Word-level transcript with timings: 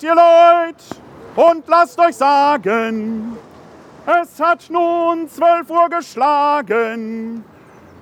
Hört 0.00 0.02
ihr 0.02 0.14
Leute 0.14 1.48
und 1.50 1.68
lasst 1.68 1.98
euch 1.98 2.16
sagen, 2.16 3.36
es 4.06 4.40
hat 4.40 4.70
nun 4.70 5.28
zwölf 5.28 5.68
Uhr 5.68 5.90
geschlagen. 5.90 7.44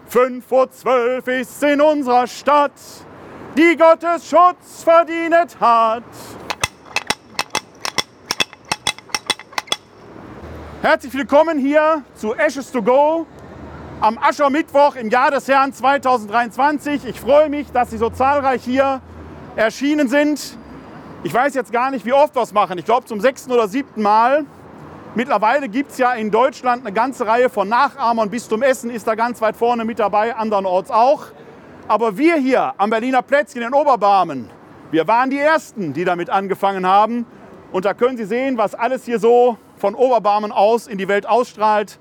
Fünf 0.07 0.53
Uhr 0.53 0.71
zwölf 0.71 1.27
ist 1.27 1.61
in 1.63 1.81
unserer 1.81 2.27
Stadt, 2.29 2.73
die 3.57 3.77
Gottes 3.77 4.29
Schutz 4.29 4.85
verdient 4.85 5.59
hat. 5.61 6.05
Herzlich 10.83 11.15
willkommen 11.15 11.59
hier 11.59 12.03
zu 12.15 12.35
Ashes 12.35 12.71
to 12.71 12.81
Go 12.81 13.27
am 14.01 14.19
Aschermittwoch 14.19 14.95
im 14.95 15.11
Jahr 15.11 15.33
des 15.33 15.49
Herrn 15.49 15.73
2023. 15.73 17.07
Ich 17.07 17.21
freue 17.21 17.49
mich, 17.49 17.73
dass 17.73 17.91
Sie 17.91 17.99
so 17.99 18.11
zahlreich 18.11 18.63
hier 18.63 19.01
erschienen 19.57 20.09
sind. 20.09 20.58
Ich 21.25 21.35
weiß 21.35 21.55
jetzt 21.55 21.73
gar 21.73 21.91
nicht, 21.91 22.07
wie 22.07 22.13
oft 22.13 22.37
wir 22.37 22.43
es 22.43 22.53
machen. 22.53 22.79
Ich 22.79 22.85
glaube 22.85 23.05
zum 23.07 23.21
sechsten 23.21 23.51
oder 23.51 23.67
siebten 23.67 24.03
Mal. 24.03 24.45
Mittlerweile 25.17 25.69
gibt 25.69 25.91
es 25.91 25.99
ja 25.99 26.13
in 26.13 26.31
Deutschland 26.31 26.87
eine 26.87 26.95
ganze 26.95 27.27
Reihe 27.27 27.51
von 27.51 27.69
Nachahmern. 27.69 28.31
Bistum 28.31 28.63
Essen 28.63 28.89
ist 28.89 29.05
da 29.05 29.17
ganz 29.17 29.41
weit 29.41 29.57
vorne 29.57 29.85
mit 29.85 29.99
dabei, 29.99 30.37
andernorts 30.37 30.93
auch. 30.93 31.25
Aber 31.89 32.17
wir 32.17 32.37
hier 32.37 32.73
am 32.79 32.91
Berliner 32.91 33.23
Plätzchen 33.23 33.63
in 33.63 33.75
Oberbarmen, 33.75 34.49
wir 34.93 35.09
waren 35.09 35.29
die 35.29 35.39
Ersten, 35.39 35.93
die 35.93 36.05
damit 36.05 36.31
angefangen 36.31 36.87
haben. 36.87 37.27
Und 37.73 37.85
da 37.85 37.95
können 37.95 38.17
Sie 38.17 38.25
sehen, 38.25 38.57
was 38.57 38.77
alles 38.77 39.05
hier 39.05 39.19
so 39.19 39.59
von 39.77 39.97
Oberbarmen 39.97 40.53
aus 40.53 40.87
in 40.87 40.99
die 40.99 41.09
Welt 41.09 41.29
ausstrahlt, 41.29 41.99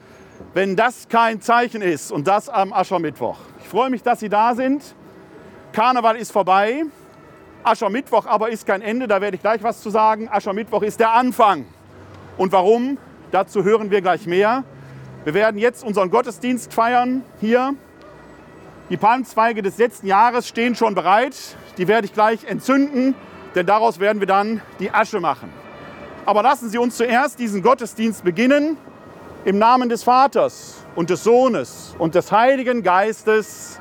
wenn 0.53 0.75
das 0.75 1.07
kein 1.09 1.41
Zeichen 1.41 1.81
ist 1.81 2.11
und 2.11 2.27
das 2.27 2.49
am 2.49 2.71
Aschermittwoch. 2.71 3.39
Ich 3.63 3.67
freue 3.67 3.89
mich, 3.89 4.03
dass 4.03 4.19
Sie 4.19 4.29
da 4.29 4.53
sind. 4.53 4.83
Karneval 5.71 6.17
ist 6.17 6.31
vorbei. 6.31 6.83
Aschermittwoch 7.63 8.25
aber 8.25 8.49
ist 8.49 8.65
kein 8.65 8.81
Ende, 8.81 9.07
da 9.07 9.21
werde 9.21 9.35
ich 9.35 9.41
gleich 9.41 9.63
was 9.63 9.81
zu 9.81 9.89
sagen. 9.89 10.29
Aschermittwoch 10.31 10.81
ist 10.81 10.99
der 10.99 11.11
Anfang. 11.11 11.65
Und 12.37 12.51
warum? 12.51 12.97
Dazu 13.31 13.63
hören 13.63 13.91
wir 13.91 14.01
gleich 14.01 14.25
mehr. 14.25 14.63
Wir 15.25 15.33
werden 15.33 15.57
jetzt 15.57 15.83
unseren 15.83 16.09
Gottesdienst 16.09 16.73
feiern 16.73 17.23
hier. 17.41 17.73
Die 18.89 18.95
Palmzweige 18.95 19.61
des 19.61 19.77
letzten 19.77 20.07
Jahres 20.07 20.47
stehen 20.47 20.75
schon 20.75 20.95
bereit. 20.95 21.35
Die 21.77 21.89
werde 21.89 22.05
ich 22.05 22.13
gleich 22.13 22.45
entzünden, 22.45 23.15
denn 23.53 23.65
daraus 23.65 23.99
werden 23.99 24.19
wir 24.19 24.27
dann 24.27 24.61
die 24.79 24.91
Asche 24.91 25.19
machen. 25.19 25.51
Aber 26.25 26.43
lassen 26.43 26.69
Sie 26.69 26.77
uns 26.77 26.95
zuerst 26.95 27.39
diesen 27.39 27.61
Gottesdienst 27.61 28.23
beginnen 28.23 28.77
im 29.43 29.57
Namen 29.57 29.89
des 29.89 30.03
Vaters 30.03 30.75
und 30.95 31.09
des 31.09 31.23
Sohnes 31.23 31.95
und 31.97 32.15
des 32.15 32.31
Heiligen 32.31 32.83
Geistes. 32.83 33.79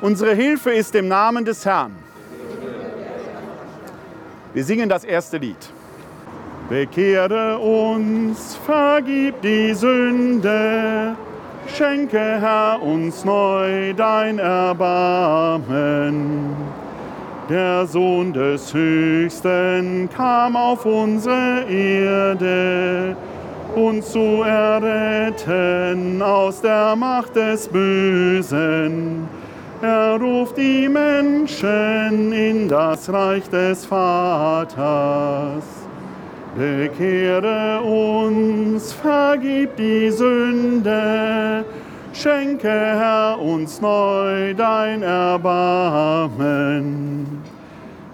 Unsere 0.00 0.34
Hilfe 0.34 0.72
ist 0.72 0.94
im 0.94 1.08
Namen 1.08 1.44
des 1.44 1.64
Herrn. 1.64 1.96
Wir 4.52 4.64
singen 4.64 4.88
das 4.88 5.04
erste 5.04 5.36
Lied. 5.36 5.70
Bekehre 6.68 7.56
uns, 7.56 8.56
vergib 8.66 9.40
die 9.42 9.72
Sünde, 9.74 11.14
schenke 11.68 12.18
Herr 12.18 12.82
uns 12.82 13.24
neu 13.24 13.94
dein 13.94 14.40
Erbarmen. 14.40 16.00
Der 17.48 17.86
Sohn 17.86 18.32
des 18.32 18.74
Höchsten 18.74 20.08
kam 20.16 20.56
auf 20.56 20.84
unsere 20.84 21.64
Erde, 21.68 23.16
uns 23.76 24.10
zu 24.10 24.42
erretten 24.42 26.20
aus 26.20 26.60
der 26.60 26.96
Macht 26.96 27.36
des 27.36 27.68
Bösen 27.68 29.28
er 29.82 30.18
ruft 30.20 30.56
die 30.56 30.88
Menschen 30.88 32.32
in 32.32 32.68
das 32.68 33.12
Reich 33.12 33.48
des 33.48 33.84
Vaters. 33.86 35.64
Bekehre 36.56 37.80
uns, 37.80 38.92
vergib 38.92 39.76
die 39.76 40.10
Sünde, 40.10 41.64
schenke 42.12 42.68
Herr 42.68 43.38
uns 43.40 43.80
neu 43.80 44.54
dein 44.54 45.02
Erbarmen. 45.02 46.60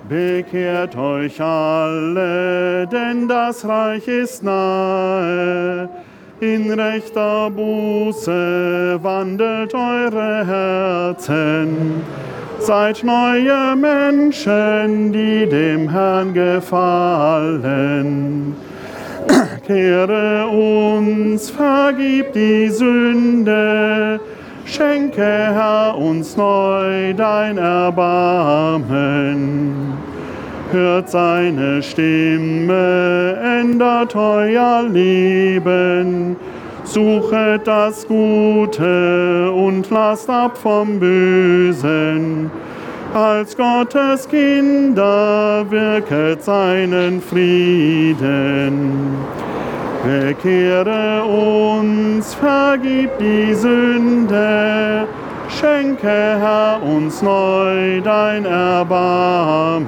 Bekehrt 0.09 0.97
euch 0.97 1.41
alle, 1.41 2.87
denn 2.87 3.27
das 3.27 3.67
Reich 3.67 4.07
ist 4.07 4.43
nahe 4.45 5.89
in 6.41 6.71
rechter 6.73 7.51
Buße 7.51 8.99
wandelt 9.03 9.75
eure 9.75 10.47
Herzen. 10.47 12.03
Seid 12.59 13.03
neue 13.05 13.75
Menschen, 13.77 15.13
die 15.13 15.47
dem 15.47 15.89
Herrn 15.89 16.35
gefallen. 16.35 17.77
Kehre 19.67 20.47
uns, 20.47 21.51
vergib 21.51 22.33
die 22.33 22.69
Sünde, 22.69 24.21
schenke 24.65 25.23
Herr 25.23 25.97
uns 25.97 26.37
neu 26.37 27.15
dein 27.15 27.59
Erbarmen 27.59 29.27
hört 30.77 31.09
seine 31.09 31.83
Stimme, 31.83 33.39
ändert 33.43 34.15
euer 34.15 34.83
Leben. 34.83 36.37
Suchet 36.85 37.67
das 37.67 38.07
Gute 38.07 39.51
und 39.51 39.91
lasst 39.91 40.29
ab 40.29 40.57
vom 40.57 41.01
Bösen. 41.01 42.51
Als 43.15 43.57
Gottes 43.57 44.29
Kinder 44.29 45.65
wirket 45.71 46.45
seinen 46.45 47.21
Frieden. 47.23 48.85
Bekehre 50.05 51.25
uns, 51.25 52.35
vergib 52.35 53.11
die 53.19 53.55
Sünde, 53.55 55.09
Schenke, 55.49 56.09
Herr, 56.09 56.83
uns 56.83 57.23
neu 57.23 58.01
dein 58.01 58.45
Erbarmen. 58.45 59.87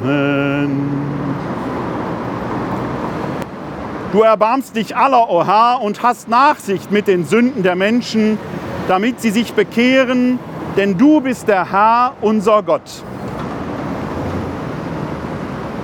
Du 4.13 4.23
erbarmst 4.23 4.75
dich 4.77 4.97
aller, 4.97 5.29
o 5.29 5.45
Herr, 5.45 5.83
und 5.83 6.03
hast 6.03 6.29
Nachsicht 6.29 6.91
mit 6.91 7.09
den 7.09 7.27
Sünden 7.27 7.63
der 7.63 7.75
Menschen, 7.75 8.39
damit 8.87 9.21
sie 9.21 9.31
sich 9.31 9.53
bekehren, 9.53 10.39
denn 10.77 10.97
du 10.97 11.21
bist 11.21 11.49
der 11.49 11.71
Herr, 11.71 12.15
unser 12.21 12.63
Gott. 12.63 13.03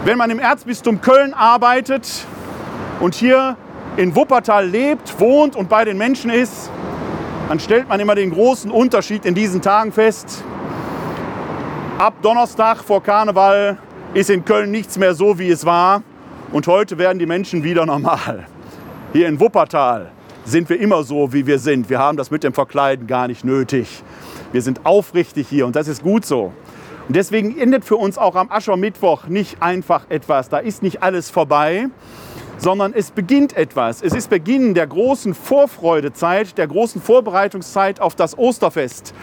Wenn 0.04 0.16
man 0.18 0.30
im 0.30 0.38
Erzbistum 0.38 1.00
Köln 1.00 1.34
arbeitet 1.34 2.26
und 3.00 3.14
hier 3.14 3.56
in 3.96 4.14
Wuppertal 4.14 4.66
lebt, 4.66 5.18
wohnt 5.20 5.56
und 5.56 5.68
bei 5.68 5.84
den 5.84 5.98
Menschen 5.98 6.30
ist, 6.30 6.70
dann 7.48 7.60
stellt 7.60 7.88
man 7.88 8.00
immer 8.00 8.14
den 8.14 8.30
großen 8.30 8.70
Unterschied 8.70 9.24
in 9.24 9.34
diesen 9.34 9.60
Tagen 9.60 9.92
fest. 9.92 10.42
Ab 11.98 12.14
Donnerstag 12.22 12.78
vor 12.82 13.02
Karneval 13.02 13.78
ist 14.14 14.30
in 14.30 14.44
Köln 14.44 14.70
nichts 14.70 14.98
mehr 14.98 15.14
so, 15.14 15.38
wie 15.38 15.50
es 15.50 15.64
war. 15.64 16.02
Und 16.52 16.66
heute 16.66 16.98
werden 16.98 17.18
die 17.18 17.26
Menschen 17.26 17.64
wieder 17.64 17.84
normal. 17.86 18.46
Hier 19.12 19.28
in 19.28 19.38
Wuppertal 19.40 20.10
sind 20.44 20.68
wir 20.68 20.80
immer 20.80 21.02
so, 21.04 21.32
wie 21.32 21.46
wir 21.46 21.58
sind. 21.58 21.88
Wir 21.90 21.98
haben 21.98 22.16
das 22.16 22.30
mit 22.30 22.44
dem 22.44 22.52
Verkleiden 22.52 23.06
gar 23.06 23.28
nicht 23.28 23.44
nötig. 23.44 24.02
Wir 24.52 24.62
sind 24.62 24.84
aufrichtig 24.84 25.48
hier 25.48 25.66
und 25.66 25.76
das 25.76 25.88
ist 25.88 26.02
gut 26.02 26.24
so. 26.24 26.52
Und 27.08 27.16
deswegen 27.16 27.58
endet 27.58 27.84
für 27.84 27.96
uns 27.96 28.16
auch 28.18 28.34
am 28.34 28.50
Aschermittwoch 28.50 29.26
nicht 29.26 29.62
einfach 29.62 30.08
etwas. 30.08 30.48
Da 30.48 30.58
ist 30.58 30.82
nicht 30.82 31.02
alles 31.02 31.28
vorbei, 31.28 31.88
sondern 32.58 32.92
es 32.94 33.10
beginnt 33.10 33.56
etwas. 33.56 34.02
Es 34.02 34.12
ist 34.12 34.30
Beginn 34.30 34.74
der 34.74 34.86
großen 34.86 35.34
Vorfreudezeit, 35.34 36.56
der 36.58 36.66
großen 36.66 37.00
Vorbereitungszeit 37.02 38.00
auf 38.00 38.14
das 38.14 38.38
Osterfest, 38.38 39.14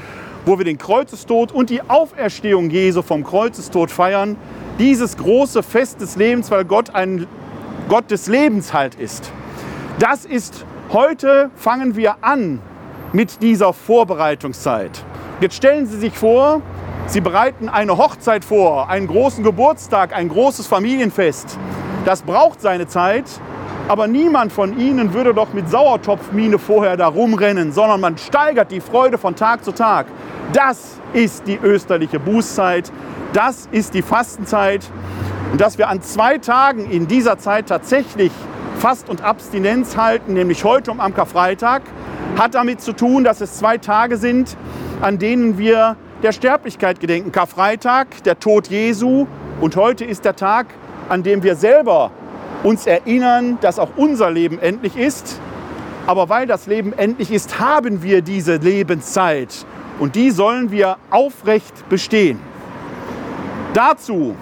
wo 0.46 0.58
wir 0.58 0.66
den 0.66 0.78
Kreuzestod 0.78 1.52
und 1.52 1.70
die 1.70 1.82
Auferstehung 1.82 2.70
Jesu 2.70 3.02
vom 3.02 3.24
Kreuzestod 3.24 3.92
feiern. 3.92 4.38
Dieses 4.80 5.18
große 5.18 5.64
Fest 5.64 6.02
des 6.02 6.16
Lebens, 6.16 6.52
weil 6.52 6.66
Gott 6.66 6.94
ein 6.96 7.28
Gott 7.90 8.10
des 8.10 8.28
Lebens 8.28 8.74
halt 8.74 8.96
ist. 8.96 9.32
Das 10.00 10.26
ist 10.26 10.66
heute 10.94 11.52
fangen 11.56 11.96
wir 11.96 12.24
an 12.24 12.62
mit 13.12 13.42
dieser 13.42 13.74
Vorbereitungszeit. 13.74 15.04
Jetzt 15.42 15.56
stellen 15.56 15.86
Sie 15.86 15.98
sich 15.98 16.18
vor, 16.18 16.62
Sie 17.08 17.20
bereiten 17.20 17.68
eine 17.68 17.98
Hochzeit 17.98 18.46
vor, 18.46 18.90
einen 18.90 19.08
großen 19.08 19.44
Geburtstag, 19.44 20.16
ein 20.16 20.30
großes 20.30 20.68
Familienfest. 20.68 21.58
Das 22.06 22.24
braucht 22.24 22.62
seine 22.62 22.88
Zeit, 22.88 23.26
aber 23.88 24.08
niemand 24.08 24.52
von 24.52 24.80
Ihnen 24.80 25.14
würde 25.14 25.36
doch 25.36 25.54
mit 25.54 25.70
Sauertopfmine 25.70 26.58
vorher 26.58 26.98
da 26.98 27.08
rumrennen, 27.08 27.72
sondern 27.72 28.02
man 28.02 28.18
steigert 28.18 28.72
die 28.72 28.82
Freude 28.82 29.20
von 29.20 29.36
Tag 29.36 29.64
zu 29.64 29.72
Tag. 29.72 30.08
Das 30.52 31.00
ist 31.14 31.46
die 31.46 31.60
österliche 31.62 32.20
Bußzeit, 32.20 32.92
das 33.34 33.68
ist 33.72 33.94
die 33.94 34.02
Fastenzeit. 34.02 34.84
Und 35.52 35.62
dass 35.62 35.78
wir 35.78 35.90
an 35.90 36.02
zwei 36.02 36.40
Tagen 36.40 36.90
in 36.90 37.08
dieser 37.08 37.38
Zeit 37.38 37.68
tatsächlich 37.68 38.32
Fast 38.78 39.08
und 39.08 39.22
Abstinenz 39.22 39.96
halten, 39.96 40.34
nämlich 40.34 40.64
heute 40.64 40.90
um 40.90 41.00
am 41.00 41.14
Karfreitag, 41.14 41.84
hat 42.36 42.56
damit 42.56 42.82
zu 42.82 42.94
tun, 42.94 43.24
dass 43.24 43.42
es 43.42 43.58
zwei 43.58 43.78
Tage 43.78 44.18
sind, 44.18 44.58
an 45.02 45.20
denen 45.20 45.60
wir 45.60 45.98
der 46.24 46.32
Sterblichkeit 46.32 47.00
gedenken. 47.00 47.32
Karfreitag, 47.32 48.24
der 48.24 48.40
Tod 48.40 48.70
Jesu 48.70 49.28
und 49.60 49.76
heute 49.76 50.06
ist 50.06 50.26
der 50.26 50.36
Tag 50.36 50.68
an 51.12 51.24
dem 51.24 51.44
wir 51.44 51.58
selber 51.58 52.10
uns 52.64 52.88
erinnern, 52.88 53.58
dass 53.60 53.80
auch 53.80 53.90
unser 53.98 54.32
Leben 54.32 54.60
endlich 54.60 54.96
ist. 54.96 55.42
Aber 56.08 56.30
weil 56.30 56.48
das 56.48 56.68
Leben 56.68 56.94
endlich 56.94 57.32
ist, 57.32 57.60
haben 57.60 58.02
wir 58.02 58.22
diese 58.22 58.56
Lebenszeit 58.56 59.66
und 60.00 60.16
die 60.16 60.32
sollen 60.32 60.72
wir 60.72 60.96
aufrecht 61.10 61.90
bestehen. 61.90 62.40
Dazu 63.74 64.36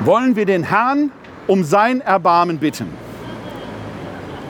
wollen 0.00 0.36
wir 0.36 0.44
den 0.44 0.64
Herrn 0.64 1.10
um 1.46 1.64
sein 1.64 2.02
Erbarmen 2.02 2.58
bitten. 2.58 2.92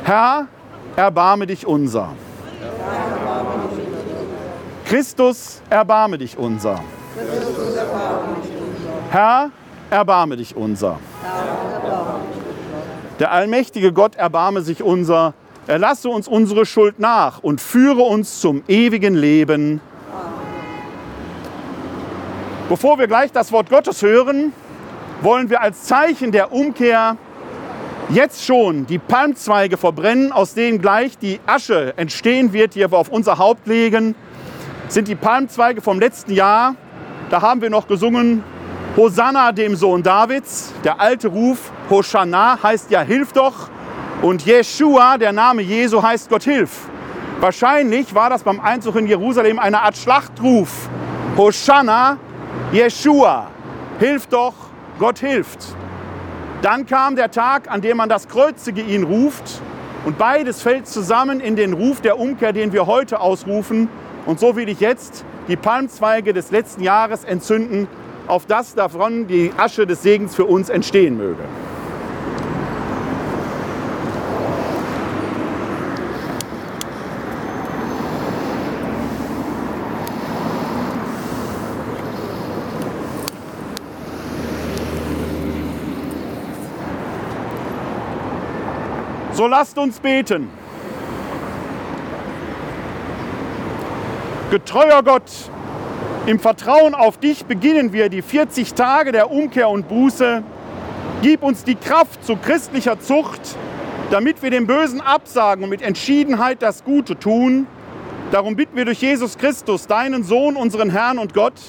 Herr, 0.02 0.48
erbarme 0.96 1.46
dich 1.46 1.64
unser. 1.64 2.12
Christus, 4.84 5.62
erbarme 5.70 6.18
dich 6.18 6.36
unser. 6.36 6.80
Herr, 9.10 9.50
erbarme 9.90 10.36
dich 10.36 10.56
unser. 10.56 10.98
Der 13.18 13.32
allmächtige 13.32 13.92
Gott 13.92 14.16
erbarme 14.16 14.60
sich 14.62 14.82
unser. 14.82 15.34
Erlasse 15.66 16.08
uns 16.08 16.28
unsere 16.28 16.66
Schuld 16.66 17.00
nach 17.00 17.42
und 17.42 17.60
führe 17.60 18.02
uns 18.02 18.40
zum 18.40 18.62
ewigen 18.68 19.14
Leben. 19.14 19.80
Bevor 22.68 22.98
wir 22.98 23.06
gleich 23.06 23.32
das 23.32 23.52
Wort 23.52 23.70
Gottes 23.70 24.02
hören, 24.02 24.52
wollen 25.22 25.50
wir 25.50 25.60
als 25.60 25.84
Zeichen 25.84 26.30
der 26.30 26.52
Umkehr 26.52 27.16
jetzt 28.10 28.44
schon 28.44 28.86
die 28.86 28.98
Palmzweige 28.98 29.76
verbrennen, 29.76 30.30
aus 30.30 30.54
denen 30.54 30.80
gleich 30.80 31.18
die 31.18 31.40
Asche 31.46 31.94
entstehen 31.96 32.52
wird, 32.52 32.74
die 32.74 32.80
wir 32.80 32.92
auf 32.92 33.08
unser 33.08 33.38
Haupt 33.38 33.66
legen. 33.66 34.14
Das 34.84 34.94
sind 34.94 35.08
die 35.08 35.14
Palmzweige 35.16 35.80
vom 35.80 35.98
letzten 35.98 36.32
Jahr. 36.32 36.76
Da 37.30 37.42
haben 37.42 37.60
wir 37.60 37.70
noch 37.70 37.88
gesungen, 37.88 38.44
Hosanna 38.96 39.52
dem 39.52 39.76
Sohn 39.76 40.02
Davids. 40.02 40.72
Der 40.82 40.98
alte 40.98 41.28
Ruf 41.28 41.70
Hosanna 41.90 42.58
heißt 42.62 42.90
ja 42.90 43.02
Hilf 43.02 43.30
doch. 43.32 43.68
Und 44.22 44.46
Jeshua, 44.46 45.18
der 45.18 45.32
Name 45.32 45.60
Jesu, 45.60 46.02
heißt 46.02 46.30
Gott 46.30 46.44
hilf. 46.44 46.88
Wahrscheinlich 47.38 48.14
war 48.14 48.30
das 48.30 48.42
beim 48.42 48.58
Einzug 48.58 48.96
in 48.96 49.06
Jerusalem 49.06 49.58
eine 49.58 49.82
Art 49.82 49.98
Schlachtruf. 49.98 50.88
Hosanna, 51.36 52.16
Jeshua, 52.72 53.50
hilf 53.98 54.28
doch, 54.28 54.54
Gott 54.98 55.18
hilft. 55.18 55.58
Dann 56.62 56.86
kam 56.86 57.16
der 57.16 57.30
Tag, 57.30 57.70
an 57.70 57.82
dem 57.82 57.98
man 57.98 58.08
das 58.08 58.28
Kreuzige 58.28 58.80
ihn 58.80 59.02
ruft. 59.02 59.60
Und 60.06 60.16
beides 60.16 60.62
fällt 60.62 60.86
zusammen 60.86 61.40
in 61.40 61.54
den 61.54 61.74
Ruf 61.74 62.00
der 62.00 62.18
Umkehr, 62.18 62.54
den 62.54 62.72
wir 62.72 62.86
heute 62.86 63.20
ausrufen. 63.20 63.90
Und 64.24 64.40
so 64.40 64.56
will 64.56 64.70
ich 64.70 64.80
jetzt 64.80 65.26
die 65.48 65.56
Palmzweige 65.56 66.32
des 66.32 66.50
letzten 66.50 66.82
Jahres 66.82 67.24
entzünden, 67.24 67.88
auf 68.26 68.46
das 68.46 68.74
davon 68.74 69.26
die 69.26 69.52
Asche 69.56 69.86
des 69.86 70.02
Segens 70.02 70.34
für 70.34 70.44
uns 70.44 70.68
entstehen 70.68 71.16
möge. 71.16 71.44
So 89.32 89.46
lasst 89.46 89.76
uns 89.76 90.00
beten. 90.00 90.48
Getreuer 94.50 95.02
Gott, 95.02 95.30
im 96.26 96.40
Vertrauen 96.40 96.96
auf 96.96 97.18
dich 97.18 97.44
beginnen 97.44 97.92
wir 97.92 98.08
die 98.08 98.20
40 98.20 98.74
Tage 98.74 99.12
der 99.12 99.30
Umkehr 99.30 99.68
und 99.68 99.88
Buße. 99.88 100.42
Gib 101.22 101.44
uns 101.44 101.62
die 101.62 101.76
Kraft 101.76 102.24
zu 102.24 102.34
christlicher 102.34 102.98
Zucht, 102.98 103.40
damit 104.10 104.42
wir 104.42 104.50
dem 104.50 104.66
Bösen 104.66 105.00
absagen 105.00 105.62
und 105.62 105.70
mit 105.70 105.82
Entschiedenheit 105.82 106.62
das 106.62 106.82
Gute 106.82 107.16
tun. 107.16 107.68
Darum 108.32 108.56
bitten 108.56 108.76
wir 108.76 108.84
durch 108.84 109.00
Jesus 109.00 109.38
Christus, 109.38 109.86
deinen 109.86 110.24
Sohn, 110.24 110.56
unseren 110.56 110.90
Herrn 110.90 111.18
und 111.18 111.32
Gott, 111.32 111.60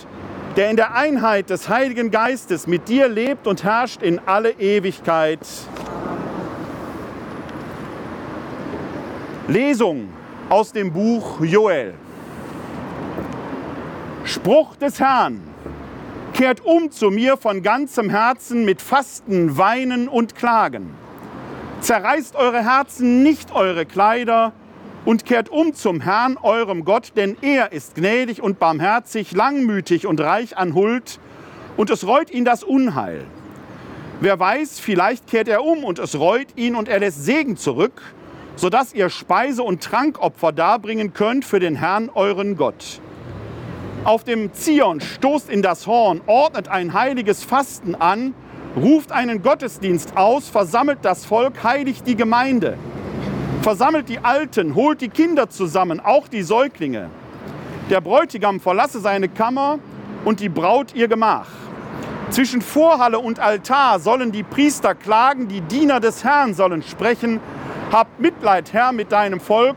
der 0.56 0.72
in 0.72 0.76
der 0.76 0.96
Einheit 0.96 1.52
des 1.52 1.70
Heiligen 1.70 2.10
Geistes 2.10 2.66
mit 2.66 2.88
dir 2.88 3.08
lebt 3.08 3.46
und 3.46 3.64
herrscht 3.64 4.02
in 4.02 4.20
alle 4.26 4.54
Ewigkeit. 4.54 5.40
Lesung 9.48 10.10
aus 10.50 10.72
dem 10.72 10.92
Buch 10.92 11.42
Joel. 11.42 11.94
Spruch 14.28 14.76
des 14.76 15.00
Herrn. 15.00 15.40
Kehrt 16.34 16.66
um 16.66 16.92
zu 16.92 17.12
mir 17.12 17.38
von 17.38 17.64
ganzem 17.64 18.10
Herzen 18.10 18.66
mit 18.66 18.82
Fasten, 18.82 19.58
Weinen 19.58 20.10
und 20.10 20.36
Klagen. 20.36 20.90
Zerreißt 21.80 22.36
eure 22.36 22.62
Herzen, 22.62 23.24
nicht 23.24 23.56
eure 23.56 23.86
Kleider, 23.86 24.52
und 25.06 25.24
kehrt 25.24 25.48
um 25.48 25.74
zum 25.74 26.02
Herrn, 26.02 26.36
eurem 26.36 26.84
Gott, 26.84 27.14
denn 27.16 27.38
er 27.42 27.72
ist 27.72 27.96
gnädig 27.96 28.44
und 28.44 28.60
barmherzig, 28.60 29.32
langmütig 29.32 30.06
und 30.06 30.20
reich 30.20 30.58
an 30.58 30.74
Huld, 30.74 31.22
und 31.78 31.90
es 31.90 32.06
reut 32.06 32.30
ihn 32.30 32.44
das 32.44 32.64
Unheil. 32.64 33.24
Wer 34.20 34.38
weiß, 34.38 34.82
vielleicht 34.82 35.28
kehrt 35.28 35.48
er 35.48 35.64
um 35.64 35.86
und 35.86 36.00
es 36.00 36.20
reut 36.20 36.48
ihn 36.58 36.76
und 36.76 36.90
er 36.90 37.00
lässt 37.00 37.24
Segen 37.24 37.56
zurück, 37.56 38.02
sodass 38.58 38.94
ihr 38.94 39.10
Speise- 39.10 39.64
und 39.64 39.82
Trankopfer 39.82 40.52
darbringen 40.52 41.14
könnt 41.14 41.46
für 41.46 41.62
den 41.62 41.76
Herrn, 41.76 42.10
euren 42.14 42.58
Gott. 42.58 43.00
Auf 44.08 44.24
dem 44.24 44.54
Zion 44.54 45.02
stoßt 45.02 45.50
in 45.50 45.62
das 45.62 45.86
Horn, 45.86 46.22
ordnet 46.28 46.70
ein 46.70 46.94
heiliges 46.94 47.44
Fasten 47.44 47.94
an, 47.94 48.34
ruft 48.78 49.12
einen 49.12 49.42
Gottesdienst 49.42 50.16
aus, 50.16 50.48
versammelt 50.48 51.00
das 51.02 51.26
Volk, 51.26 51.62
heiligt 51.62 52.08
die 52.08 52.16
Gemeinde. 52.16 52.78
Versammelt 53.64 54.08
die 54.08 54.20
Alten, 54.20 54.76
holt 54.76 55.02
die 55.02 55.10
Kinder 55.10 55.50
zusammen, 55.50 56.00
auch 56.00 56.30
die 56.30 56.42
Säuglinge. 56.42 57.10
Der 57.90 58.00
Bräutigam 58.00 58.62
verlasse 58.62 59.02
seine 59.02 59.28
Kammer 59.28 59.78
und 60.24 60.40
die 60.40 60.48
Braut 60.48 60.96
ihr 60.96 61.10
Gemach. 61.10 61.50
Zwischen 62.30 62.62
Vorhalle 62.62 63.20
und 63.20 63.42
Altar 63.42 64.00
sollen 64.00 64.32
die 64.32 64.44
Priester 64.44 64.96
klagen, 64.96 65.50
die 65.50 65.60
Diener 65.60 66.00
des 66.00 66.24
Herrn 66.24 66.54
sollen 66.54 66.82
sprechen, 66.82 67.42
hab 67.92 68.22
Mitleid, 68.22 68.72
Herr, 68.72 68.94
mit 68.94 69.12
deinem 69.12 69.42
Volk 69.42 69.76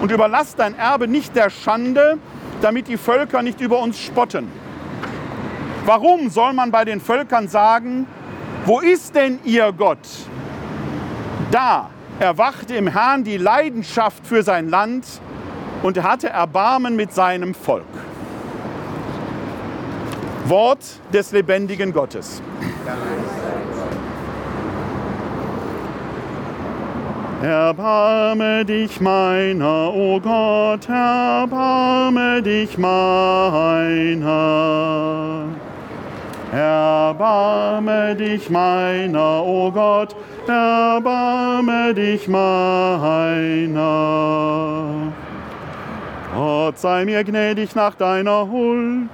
und 0.00 0.10
überlass 0.10 0.56
dein 0.56 0.74
Erbe 0.74 1.06
nicht 1.06 1.36
der 1.36 1.50
Schande, 1.50 2.16
damit 2.60 2.88
die 2.88 2.96
Völker 2.96 3.42
nicht 3.42 3.60
über 3.60 3.80
uns 3.80 3.98
spotten. 3.98 4.48
Warum 5.84 6.28
soll 6.28 6.52
man 6.52 6.70
bei 6.70 6.84
den 6.84 7.00
Völkern 7.00 7.48
sagen, 7.48 8.06
wo 8.66 8.80
ist 8.80 9.14
denn 9.14 9.38
ihr 9.44 9.72
Gott? 9.72 10.06
Da 11.50 11.88
erwachte 12.18 12.74
im 12.76 12.88
Herrn 12.88 13.24
die 13.24 13.38
Leidenschaft 13.38 14.26
für 14.26 14.42
sein 14.42 14.68
Land 14.68 15.06
und 15.82 15.96
er 15.96 16.02
hatte 16.02 16.28
Erbarmen 16.28 16.96
mit 16.96 17.14
seinem 17.14 17.54
Volk. 17.54 17.86
Wort 20.44 20.84
des 21.12 21.32
lebendigen 21.32 21.92
Gottes. 21.92 22.42
Erbarme 27.42 28.64
dich 28.64 29.00
meiner, 29.00 29.94
o 29.94 30.16
oh 30.16 30.20
Gott, 30.20 30.88
erbarme 30.88 32.42
dich 32.42 32.76
meiner. 32.76 34.24
Erbarme 36.52 38.16
dich 38.16 38.50
meiner, 38.50 39.44
o 39.44 39.68
oh 39.68 39.70
Gott, 39.70 40.16
erbarme 40.48 41.94
dich 41.94 42.26
meiner. 42.26 43.82
Gott 46.34 46.78
sei 46.78 47.04
mir 47.04 47.22
gnädig 47.22 47.76
nach 47.76 47.94
deiner 47.94 48.50
Huld, 48.50 49.10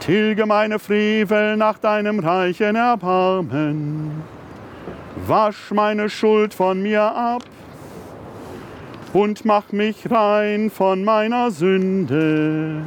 tilge 0.00 0.46
meine 0.46 0.78
Frevel 0.78 1.58
nach 1.58 1.76
deinem 1.76 2.18
reichen 2.20 2.76
Erbarmen 2.76 4.37
wasch 5.28 5.70
meine 5.72 6.08
Schuld 6.08 6.54
von 6.54 6.82
mir 6.82 7.02
ab 7.02 7.42
und 9.12 9.44
mach 9.44 9.72
mich 9.72 10.10
rein 10.10 10.70
von 10.70 11.04
meiner 11.04 11.50
Sünde. 11.50 12.82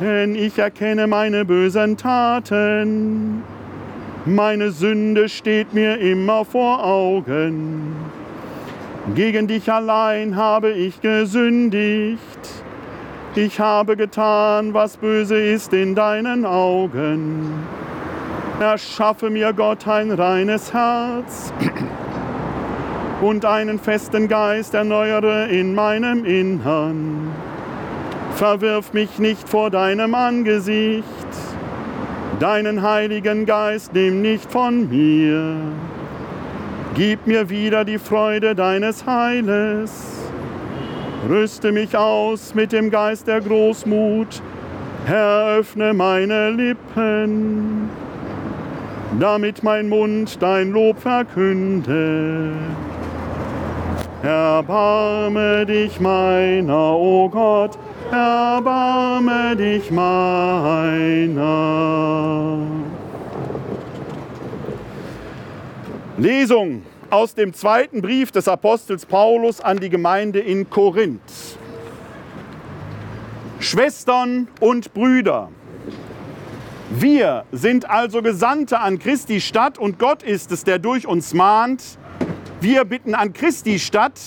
Denn 0.00 0.34
ich 0.34 0.58
erkenne 0.58 1.06
meine 1.06 1.44
bösen 1.44 1.96
Taten, 1.96 3.42
meine 4.24 4.70
Sünde 4.70 5.28
steht 5.28 5.72
mir 5.74 5.98
immer 5.98 6.44
vor 6.44 6.84
Augen. 6.84 7.96
Gegen 9.14 9.46
dich 9.46 9.70
allein 9.70 10.36
habe 10.36 10.70
ich 10.70 11.00
gesündigt. 11.00 12.18
Ich 13.34 13.60
habe 13.60 13.96
getan, 13.96 14.74
was 14.74 14.96
böse 14.96 15.38
ist 15.38 15.72
in 15.72 15.94
deinen 15.94 16.44
Augen 16.44 17.52
Erschaffe 18.60 19.30
mir 19.30 19.52
Gott 19.52 19.86
ein 19.86 20.10
reines 20.10 20.72
Herz 20.72 21.52
und 23.20 23.44
einen 23.44 23.78
festen 23.78 24.28
Geist 24.28 24.74
erneuere 24.74 25.48
in 25.48 25.74
meinem 25.74 26.24
Innern. 26.24 27.32
Verwirf 28.34 28.92
mich 28.92 29.18
nicht 29.18 29.48
vor 29.48 29.70
deinem 29.70 30.14
Angesicht, 30.14 31.04
Deinen 32.40 32.82
Heiligen 32.82 33.46
Geist 33.46 33.94
nimm 33.94 34.20
nicht 34.20 34.52
von 34.52 34.90
mir. 34.90 35.56
Gib 36.94 37.26
mir 37.26 37.48
wieder 37.48 37.82
die 37.86 37.98
Freude 37.98 38.54
deines 38.54 39.06
Heiles. 39.06 40.20
Rüste 41.30 41.72
mich 41.72 41.96
aus 41.96 42.54
mit 42.54 42.72
dem 42.72 42.90
Geist 42.90 43.26
der 43.26 43.40
Großmut. 43.40 44.42
Herr, 45.06 45.56
öffne 45.60 45.94
meine 45.94 46.50
Lippen, 46.50 47.88
damit 49.18 49.62
mein 49.62 49.88
Mund 49.88 50.40
dein 50.40 50.70
Lob 50.70 50.98
verkünde. 50.98 52.52
Erbarme 54.22 55.64
dich 55.66 56.00
meiner, 56.00 56.96
o 56.96 57.24
oh 57.24 57.28
Gott, 57.28 57.78
erbarme 58.10 59.54
dich 59.56 59.90
meiner. 59.90 61.36
Lesung 66.18 66.82
aus 67.10 67.34
dem 67.34 67.52
zweiten 67.52 68.00
Brief 68.02 68.32
des 68.32 68.48
Apostels 68.48 69.04
Paulus 69.06 69.60
an 69.60 69.78
die 69.78 69.90
Gemeinde 69.90 70.40
in 70.40 70.68
Korinth. 70.68 71.20
Schwestern 73.60 74.48
und 74.60 74.92
Brüder, 74.94 75.50
wir 76.90 77.44
sind 77.50 77.90
also 77.90 78.22
Gesandte 78.22 78.78
an 78.78 79.00
Christi 79.00 79.40
Stadt 79.40 79.76
und 79.76 79.98
Gott 79.98 80.22
ist 80.22 80.52
es, 80.52 80.62
der 80.62 80.78
durch 80.78 81.06
uns 81.06 81.34
mahnt. 81.34 81.82
Wir 82.60 82.84
bitten 82.84 83.16
an 83.16 83.32
Christi 83.32 83.80
Stadt, 83.80 84.20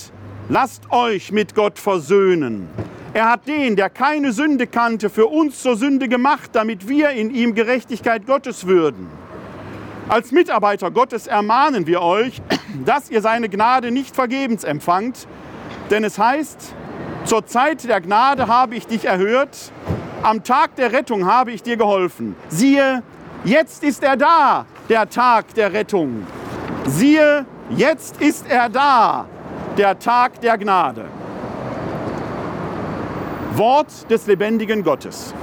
lasst 0.49 0.91
euch 0.91 1.31
mit 1.31 1.55
Gott 1.55 1.79
versöhnen. 1.79 2.67
Er 3.13 3.29
hat 3.29 3.47
den, 3.47 3.77
der 3.77 3.89
keine 3.89 4.33
Sünde 4.33 4.67
kannte, 4.67 5.09
für 5.09 5.27
uns 5.27 5.61
zur 5.61 5.77
Sünde 5.77 6.09
gemacht, 6.09 6.49
damit 6.51 6.89
wir 6.89 7.11
in 7.11 7.33
ihm 7.33 7.55
Gerechtigkeit 7.55 8.27
Gottes 8.27 8.67
würden. 8.67 9.07
Als 10.09 10.33
Mitarbeiter 10.33 10.91
Gottes 10.91 11.27
ermahnen 11.27 11.87
wir 11.87 12.01
euch, 12.01 12.41
dass 12.83 13.09
ihr 13.09 13.21
seine 13.21 13.47
Gnade 13.47 13.89
nicht 13.89 14.15
vergebens 14.15 14.65
empfangt, 14.65 15.27
denn 15.91 16.03
es 16.03 16.19
heißt, 16.19 16.75
zur 17.23 17.45
Zeit 17.45 17.87
der 17.87 18.01
Gnade 18.01 18.47
habe 18.47 18.75
ich 18.75 18.85
dich 18.85 19.05
erhört, 19.05 19.71
am 20.23 20.43
Tag 20.43 20.75
der 20.75 20.91
Rettung 20.91 21.25
habe 21.25 21.51
ich 21.51 21.63
dir 21.63 21.77
geholfen. 21.77 22.35
Siehe, 22.49 23.03
jetzt 23.43 23.83
ist 23.83 24.03
er 24.03 24.17
da, 24.17 24.65
der 24.89 25.09
Tag 25.09 25.53
der 25.55 25.71
Rettung. 25.73 26.25
Siehe, 26.85 27.45
jetzt 27.69 28.21
ist 28.21 28.45
er 28.49 28.69
da, 28.69 29.25
der 29.77 29.97
Tag 29.97 30.41
der 30.41 30.57
Gnade. 30.57 31.05
Wort 33.53 34.09
des 34.09 34.27
lebendigen 34.27 34.83
Gottes. 34.83 35.33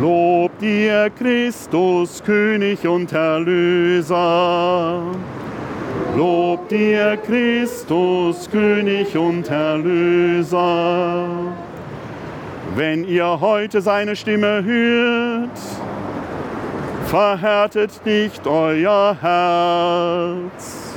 Lob 0.00 0.58
dir, 0.58 1.10
Christus, 1.16 2.22
König 2.22 2.86
und 2.86 3.12
Erlöser. 3.12 5.02
Lob 6.16 6.68
dir, 6.70 7.18
Christus, 7.18 8.48
König 8.50 9.14
und 9.18 9.50
Erlöser. 9.50 11.28
Wenn 12.74 13.04
ihr 13.06 13.38
heute 13.38 13.82
seine 13.82 14.16
Stimme 14.16 14.64
hört, 14.64 15.58
verhärtet 17.04 18.00
nicht 18.06 18.46
euer 18.46 19.14
Herz. 19.20 20.94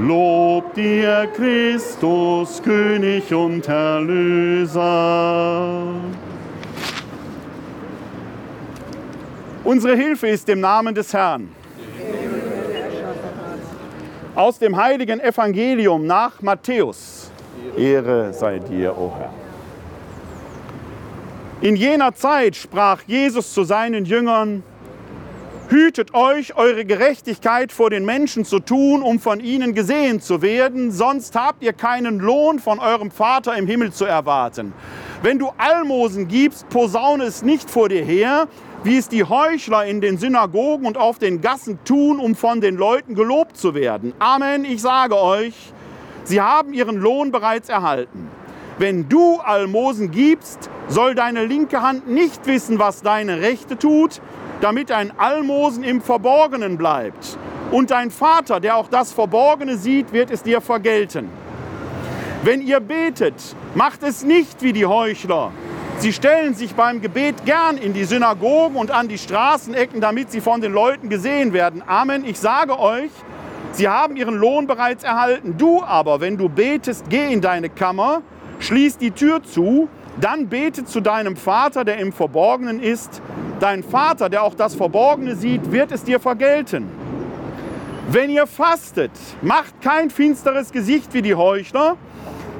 Lob 0.00 0.74
dir, 0.74 1.28
Christus, 1.36 2.60
König 2.60 3.32
und 3.32 3.68
Erlöser. 3.68 4.82
Unsere 9.62 9.94
Hilfe 9.94 10.26
ist 10.26 10.48
im 10.48 10.58
Namen 10.58 10.96
des 10.96 11.14
Herrn. 11.14 11.57
Aus 14.38 14.60
dem 14.60 14.76
heiligen 14.76 15.18
Evangelium 15.18 16.06
nach 16.06 16.40
Matthäus. 16.42 17.32
Ehre 17.76 18.32
sei 18.32 18.60
dir, 18.60 18.96
o 18.96 19.06
oh 19.06 19.12
Herr. 19.18 19.32
In 21.60 21.74
jener 21.74 22.14
Zeit 22.14 22.54
sprach 22.54 23.02
Jesus 23.08 23.52
zu 23.52 23.64
seinen 23.64 24.04
Jüngern, 24.04 24.62
Hütet 25.70 26.14
euch, 26.14 26.56
eure 26.56 26.84
Gerechtigkeit 26.84 27.72
vor 27.72 27.90
den 27.90 28.04
Menschen 28.04 28.44
zu 28.44 28.60
tun, 28.60 29.02
um 29.02 29.18
von 29.18 29.40
ihnen 29.40 29.74
gesehen 29.74 30.20
zu 30.20 30.40
werden, 30.40 30.92
sonst 30.92 31.34
habt 31.34 31.64
ihr 31.64 31.72
keinen 31.72 32.20
Lohn 32.20 32.60
von 32.60 32.78
eurem 32.78 33.10
Vater 33.10 33.56
im 33.56 33.66
Himmel 33.66 33.92
zu 33.92 34.04
erwarten. 34.04 34.72
Wenn 35.20 35.40
du 35.40 35.50
Almosen 35.58 36.28
gibst, 36.28 36.68
posaune 36.68 37.24
es 37.24 37.42
nicht 37.42 37.68
vor 37.68 37.88
dir 37.88 38.04
her, 38.04 38.46
wie 38.84 38.96
es 38.96 39.08
die 39.08 39.24
Heuchler 39.24 39.84
in 39.86 40.00
den 40.00 40.18
Synagogen 40.18 40.86
und 40.86 40.96
auf 40.96 41.18
den 41.18 41.40
Gassen 41.40 41.78
tun, 41.84 42.20
um 42.20 42.34
von 42.34 42.60
den 42.60 42.76
Leuten 42.76 43.14
gelobt 43.14 43.56
zu 43.56 43.74
werden. 43.74 44.12
Amen, 44.18 44.64
ich 44.64 44.80
sage 44.80 45.20
euch, 45.20 45.54
sie 46.24 46.40
haben 46.40 46.72
ihren 46.72 46.96
Lohn 46.96 47.32
bereits 47.32 47.68
erhalten. 47.68 48.28
Wenn 48.78 49.08
du 49.08 49.38
Almosen 49.38 50.10
gibst, 50.10 50.70
soll 50.86 51.16
deine 51.16 51.44
linke 51.44 51.82
Hand 51.82 52.08
nicht 52.08 52.46
wissen, 52.46 52.78
was 52.78 53.02
deine 53.02 53.40
rechte 53.40 53.76
tut, 53.76 54.20
damit 54.60 54.90
dein 54.90 55.12
Almosen 55.18 55.82
im 55.82 56.00
Verborgenen 56.00 56.78
bleibt. 56.78 57.36
Und 57.72 57.90
dein 57.90 58.10
Vater, 58.10 58.60
der 58.60 58.76
auch 58.76 58.88
das 58.88 59.12
Verborgene 59.12 59.76
sieht, 59.76 60.12
wird 60.12 60.30
es 60.30 60.42
dir 60.42 60.60
vergelten. 60.60 61.28
Wenn 62.44 62.62
ihr 62.62 62.78
betet, 62.78 63.34
macht 63.74 64.04
es 64.04 64.22
nicht 64.22 64.62
wie 64.62 64.72
die 64.72 64.86
Heuchler. 64.86 65.50
Sie 65.98 66.12
stellen 66.12 66.54
sich 66.54 66.74
beim 66.74 67.00
Gebet 67.00 67.44
gern 67.44 67.76
in 67.76 67.92
die 67.92 68.04
Synagogen 68.04 68.76
und 68.76 68.90
an 68.90 69.08
die 69.08 69.18
Straßenecken, 69.18 70.00
damit 70.00 70.30
sie 70.30 70.40
von 70.40 70.60
den 70.60 70.72
Leuten 70.72 71.08
gesehen 71.08 71.52
werden. 71.52 71.82
Amen. 71.86 72.24
Ich 72.24 72.38
sage 72.38 72.78
euch, 72.78 73.10
sie 73.72 73.88
haben 73.88 74.16
ihren 74.16 74.34
Lohn 74.34 74.66
bereits 74.66 75.04
erhalten. 75.04 75.56
Du 75.58 75.82
aber, 75.82 76.20
wenn 76.20 76.36
du 76.36 76.48
betest, 76.48 77.04
geh 77.08 77.32
in 77.32 77.40
deine 77.40 77.68
Kammer, 77.68 78.22
schließ 78.60 78.98
die 78.98 79.10
Tür 79.10 79.42
zu, 79.42 79.88
dann 80.20 80.48
bete 80.48 80.84
zu 80.84 81.00
deinem 81.00 81.36
Vater, 81.36 81.84
der 81.84 81.98
im 81.98 82.12
Verborgenen 82.12 82.80
ist 82.80 83.20
Dein 83.60 83.82
Vater, 83.82 84.28
der 84.28 84.44
auch 84.44 84.54
das 84.54 84.76
Verborgene 84.76 85.34
sieht, 85.34 85.72
wird 85.72 85.90
es 85.90 86.04
dir 86.04 86.20
vergelten. 86.20 86.88
Wenn 88.08 88.30
ihr 88.30 88.46
fastet, 88.46 89.10
macht 89.42 89.82
kein 89.82 90.10
finsteres 90.10 90.70
Gesicht 90.70 91.12
wie 91.12 91.22
die 91.22 91.34
Heuchler. 91.34 91.96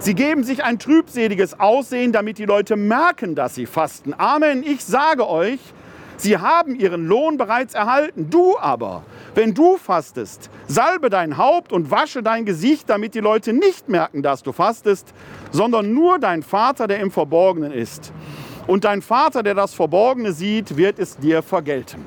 Sie 0.01 0.15
geben 0.15 0.45
sich 0.45 0.63
ein 0.63 0.79
trübseliges 0.79 1.59
Aussehen, 1.59 2.13
damit 2.13 2.39
die 2.39 2.45
Leute 2.45 2.77
merken, 2.77 3.35
dass 3.35 3.57
sie 3.57 3.67
fasten. 3.67 4.15
Amen. 4.17 4.63
Ich 4.63 4.85
sage 4.85 5.29
euch, 5.29 5.59
sie 6.17 6.39
haben 6.39 6.77
ihren 6.77 7.07
Lohn 7.09 7.37
bereits 7.37 7.75
erhalten. 7.75 8.31
Du 8.31 8.57
aber, 8.59 9.03
wenn 9.35 9.55
du 9.55 9.77
fastest, 9.77 10.51
salbe 10.69 11.11
dein 11.11 11.37
Haupt 11.37 11.73
und 11.73 11.91
wasche 11.91 12.23
dein 12.23 12.45
Gesicht, 12.45 12.89
damit 12.89 13.17
die 13.17 13.21
Leute 13.21 13.53
nicht 13.53 13.89
merken, 13.89 14.23
dass 14.23 14.45
du 14.45 14.53
fastest, 14.53 15.13
sondern 15.51 15.93
nur 15.93 16.21
dein 16.21 16.45
Vater, 16.45 16.87
der 16.87 17.01
im 17.01 17.11
Verborgenen 17.11 17.73
ist. 17.73 18.13
Und 18.69 18.85
dein 18.85 19.03
Vater, 19.03 19.43
der 19.43 19.55
das 19.55 19.75
Verborgene 19.75 20.33
sieht, 20.33 20.77
wird 20.77 21.01
es 21.01 21.17
dir 21.17 21.43
vergelten. 21.43 22.05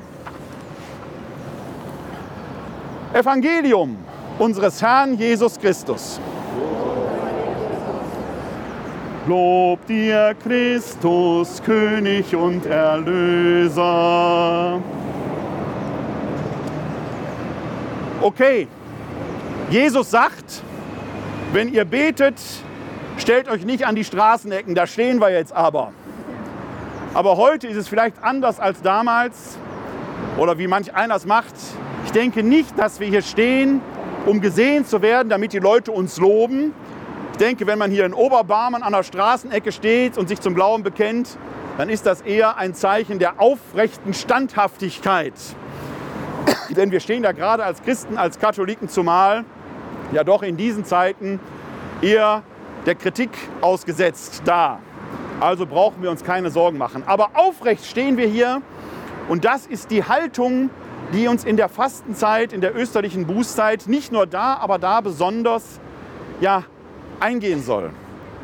Evangelium 3.13 3.97
unseres 4.39 4.81
Herrn 4.81 5.15
Jesus 5.15 5.59
Christus. 5.59 6.21
Lob 9.27 9.85
dir, 9.85 10.35
Christus, 10.41 11.61
König 11.63 12.35
und 12.35 12.65
Erlöser. 12.65 13.81
Okay, 18.19 18.67
Jesus 19.69 20.09
sagt, 20.09 20.63
wenn 21.53 21.71
ihr 21.71 21.85
betet, 21.85 22.33
stellt 23.19 23.47
euch 23.47 23.63
nicht 23.63 23.85
an 23.85 23.93
die 23.93 24.03
Straßenecken, 24.03 24.73
da 24.73 24.87
stehen 24.87 25.21
wir 25.21 25.29
jetzt 25.29 25.53
aber. 25.53 25.91
Aber 27.13 27.37
heute 27.37 27.67
ist 27.67 27.77
es 27.77 27.87
vielleicht 27.87 28.23
anders 28.23 28.59
als 28.59 28.81
damals 28.81 29.55
oder 30.39 30.57
wie 30.57 30.65
manch 30.65 30.95
einer 30.95 31.15
es 31.15 31.27
macht. 31.27 31.53
Ich 32.05 32.11
denke 32.11 32.41
nicht, 32.41 32.75
dass 32.79 32.99
wir 32.99 33.05
hier 33.07 33.21
stehen, 33.21 33.81
um 34.25 34.41
gesehen 34.41 34.83
zu 34.83 35.03
werden, 35.03 35.29
damit 35.29 35.53
die 35.53 35.59
Leute 35.59 35.91
uns 35.91 36.17
loben. 36.17 36.73
Ich 37.31 37.37
denke, 37.37 37.65
wenn 37.65 37.79
man 37.79 37.89
hier 37.89 38.05
in 38.05 38.13
Oberbarmen 38.13 38.83
an 38.83 38.93
der 38.93 39.03
Straßenecke 39.03 39.71
steht 39.71 40.17
und 40.17 40.27
sich 40.27 40.39
zum 40.39 40.53
Glauben 40.53 40.83
bekennt, 40.83 41.37
dann 41.77 41.89
ist 41.89 42.05
das 42.05 42.21
eher 42.21 42.57
ein 42.57 42.75
Zeichen 42.75 43.17
der 43.17 43.39
aufrechten 43.39 44.13
Standhaftigkeit. 44.13 45.33
Denn 46.69 46.91
wir 46.91 46.99
stehen 46.99 47.23
da 47.23 47.31
gerade 47.31 47.63
als 47.63 47.81
Christen, 47.81 48.17
als 48.17 48.37
Katholiken 48.37 48.89
zumal, 48.89 49.45
ja 50.11 50.23
doch 50.23 50.43
in 50.43 50.57
diesen 50.57 50.85
Zeiten 50.85 51.39
eher 52.01 52.43
der 52.85 52.95
Kritik 52.95 53.31
ausgesetzt 53.61 54.43
da. 54.45 54.79
Also 55.39 55.65
brauchen 55.65 56.03
wir 56.03 56.11
uns 56.11 56.23
keine 56.23 56.51
Sorgen 56.51 56.77
machen. 56.77 57.03
Aber 57.05 57.31
aufrecht 57.33 57.85
stehen 57.85 58.17
wir 58.17 58.27
hier 58.27 58.61
und 59.27 59.45
das 59.45 59.65
ist 59.65 59.89
die 59.89 60.03
Haltung, 60.03 60.69
die 61.13 61.27
uns 61.27 61.43
in 61.43 61.57
der 61.57 61.69
Fastenzeit, 61.69 62.53
in 62.53 62.61
der 62.61 62.75
österlichen 62.75 63.25
Bußzeit 63.25 63.87
nicht 63.87 64.11
nur 64.11 64.27
da, 64.27 64.55
aber 64.57 64.77
da 64.77 65.01
besonders 65.01 65.79
ja, 66.39 66.63
eingehen 67.21 67.63
soll. 67.63 67.91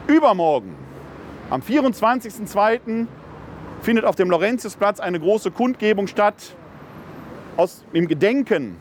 Übermorgen 0.07 0.75
Am 1.49 1.61
24.02. 1.61 3.07
findet 3.81 4.05
auf 4.05 4.15
dem 4.15 4.29
Laurentiusplatz 4.29 4.99
eine 4.99 5.19
große 5.19 5.51
Kundgebung 5.51 6.07
statt 6.07 6.55
aus, 7.55 7.83
im 7.93 8.07
Gedenken 8.07 8.77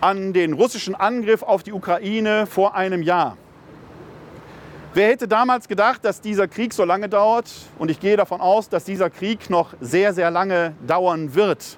an 0.00 0.32
den 0.32 0.52
russischen 0.52 0.94
Angriff 0.94 1.42
auf 1.42 1.62
die 1.62 1.72
Ukraine 1.72 2.46
vor 2.46 2.74
einem 2.74 3.02
Jahr. 3.02 3.36
Wer 4.94 5.08
hätte 5.08 5.28
damals 5.28 5.68
gedacht, 5.68 6.04
dass 6.04 6.20
dieser 6.20 6.48
Krieg 6.48 6.72
so 6.72 6.84
lange 6.84 7.08
dauert? 7.08 7.50
Und 7.78 7.90
ich 7.90 8.00
gehe 8.00 8.16
davon 8.16 8.40
aus, 8.40 8.68
dass 8.68 8.84
dieser 8.84 9.10
Krieg 9.10 9.50
noch 9.50 9.74
sehr, 9.80 10.14
sehr 10.14 10.30
lange 10.30 10.74
dauern 10.86 11.34
wird. 11.34 11.76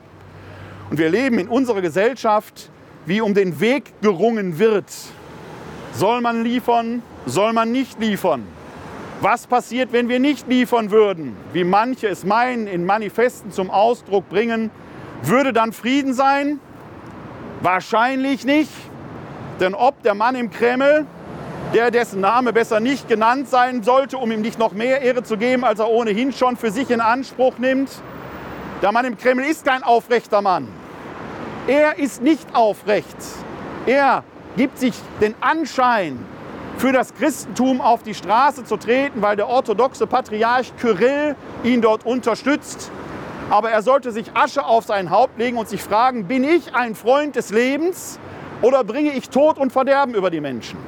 Und 0.90 0.98
wir 0.98 1.10
leben 1.10 1.38
in 1.38 1.48
unserer 1.48 1.80
Gesellschaft, 1.80 2.70
wie 3.06 3.20
um 3.20 3.34
den 3.34 3.60
Weg 3.60 3.92
gerungen 4.00 4.58
wird. 4.58 4.86
Soll 5.92 6.20
man 6.20 6.44
liefern? 6.44 7.02
Soll 7.26 7.52
man 7.52 7.70
nicht 7.70 8.00
liefern? 8.00 8.46
Was 9.20 9.46
passiert, 9.46 9.92
wenn 9.92 10.08
wir 10.08 10.18
nicht 10.18 10.48
liefern 10.48 10.90
würden? 10.90 11.36
Wie 11.52 11.64
manche 11.64 12.08
es 12.08 12.24
meinen, 12.24 12.66
in 12.66 12.86
Manifesten 12.86 13.52
zum 13.52 13.70
Ausdruck 13.70 14.28
bringen, 14.30 14.70
würde 15.22 15.52
dann 15.52 15.72
Frieden 15.72 16.14
sein? 16.14 16.58
Wahrscheinlich 17.60 18.46
nicht. 18.46 18.72
Denn 19.60 19.74
ob 19.74 20.02
der 20.02 20.14
Mann 20.14 20.34
im 20.34 20.50
Kreml, 20.50 21.04
der 21.74 21.90
dessen 21.90 22.20
Name 22.22 22.54
besser 22.54 22.80
nicht 22.80 23.08
genannt 23.08 23.48
sein 23.48 23.82
sollte, 23.82 24.16
um 24.16 24.32
ihm 24.32 24.40
nicht 24.40 24.58
noch 24.58 24.72
mehr 24.72 25.02
Ehre 25.02 25.22
zu 25.22 25.36
geben, 25.36 25.64
als 25.64 25.80
er 25.80 25.90
ohnehin 25.90 26.32
schon 26.32 26.56
für 26.56 26.70
sich 26.70 26.88
in 26.90 27.02
Anspruch 27.02 27.58
nimmt, 27.58 27.90
der 28.80 28.92
Mann 28.92 29.04
im 29.04 29.18
Kreml 29.18 29.44
ist 29.44 29.66
kein 29.66 29.82
aufrechter 29.82 30.40
Mann. 30.40 30.66
Er 31.66 31.98
ist 31.98 32.22
nicht 32.22 32.54
aufrecht. 32.54 33.16
Er 33.84 34.24
gibt 34.56 34.78
sich 34.78 34.94
den 35.20 35.34
Anschein, 35.42 36.18
für 36.80 36.92
das 36.92 37.12
Christentum 37.12 37.82
auf 37.82 38.02
die 38.02 38.14
Straße 38.14 38.64
zu 38.64 38.78
treten, 38.78 39.20
weil 39.20 39.36
der 39.36 39.48
orthodoxe 39.48 40.06
Patriarch 40.06 40.74
Kyrill 40.78 41.36
ihn 41.62 41.82
dort 41.82 42.06
unterstützt. 42.06 42.90
Aber 43.50 43.70
er 43.70 43.82
sollte 43.82 44.12
sich 44.12 44.34
Asche 44.34 44.64
auf 44.64 44.86
sein 44.86 45.10
Haupt 45.10 45.38
legen 45.38 45.58
und 45.58 45.68
sich 45.68 45.82
fragen, 45.82 46.24
bin 46.24 46.42
ich 46.42 46.74
ein 46.74 46.94
Freund 46.94 47.36
des 47.36 47.50
Lebens 47.50 48.18
oder 48.62 48.82
bringe 48.82 49.12
ich 49.12 49.28
Tod 49.28 49.58
und 49.58 49.72
Verderben 49.72 50.14
über 50.14 50.30
die 50.30 50.40
Menschen? 50.40 50.78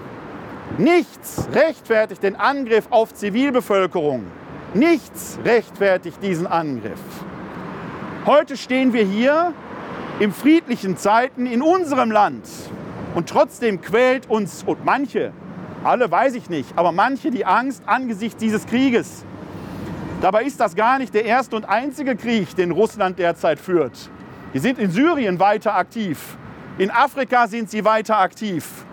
Nichts 0.79 1.47
rechtfertigt 1.53 2.23
den 2.23 2.37
Angriff 2.37 2.87
auf 2.89 3.13
Zivilbevölkerung. 3.13 4.25
Nichts 4.73 5.39
rechtfertigt 5.45 6.23
diesen 6.23 6.47
Angriff. 6.47 7.01
Heute 8.25 8.57
stehen 8.57 8.95
wir 8.95 9.05
hier 9.05 9.53
in 10.21 10.33
friedlichen 10.33 10.97
Zeiten 10.97 11.45
in 11.45 11.61
unserem 11.61 12.11
Land 12.11 12.49
und 13.15 13.29
trotzdem 13.29 13.83
quält 13.83 14.31
uns 14.31 14.63
und 14.67 14.87
manche 14.87 15.35
alle 15.85 16.11
weiß 16.11 16.35
ich 16.35 16.49
nicht, 16.49 16.69
aber 16.77 16.93
manche 16.93 17.31
die 17.31 17.45
Angst 17.45 17.83
angesichts 17.87 18.39
dieses 18.39 18.67
Krieges. 18.67 19.25
Dabei 20.21 20.45
ist 20.45 20.61
das 20.61 20.77
gar 20.77 20.99
nicht 20.99 21.13
der 21.15 21.25
erste 21.25 21.57
und 21.57 21.65
einzige 21.65 22.15
Krieg, 22.15 22.55
den 22.55 22.71
Russland 22.71 23.19
derzeit 23.19 23.59
führt. 23.59 24.11
Die 24.55 24.61
sind 24.61 24.79
in 24.79 24.91
Syrien 24.91 25.41
weiter 25.41 25.75
aktiv. 25.75 26.37
In 26.79 26.91
Afrika 26.91 27.49
sind 27.49 27.71
sie 27.71 27.85
weiter 27.85 28.19
aktiv. 28.19 28.87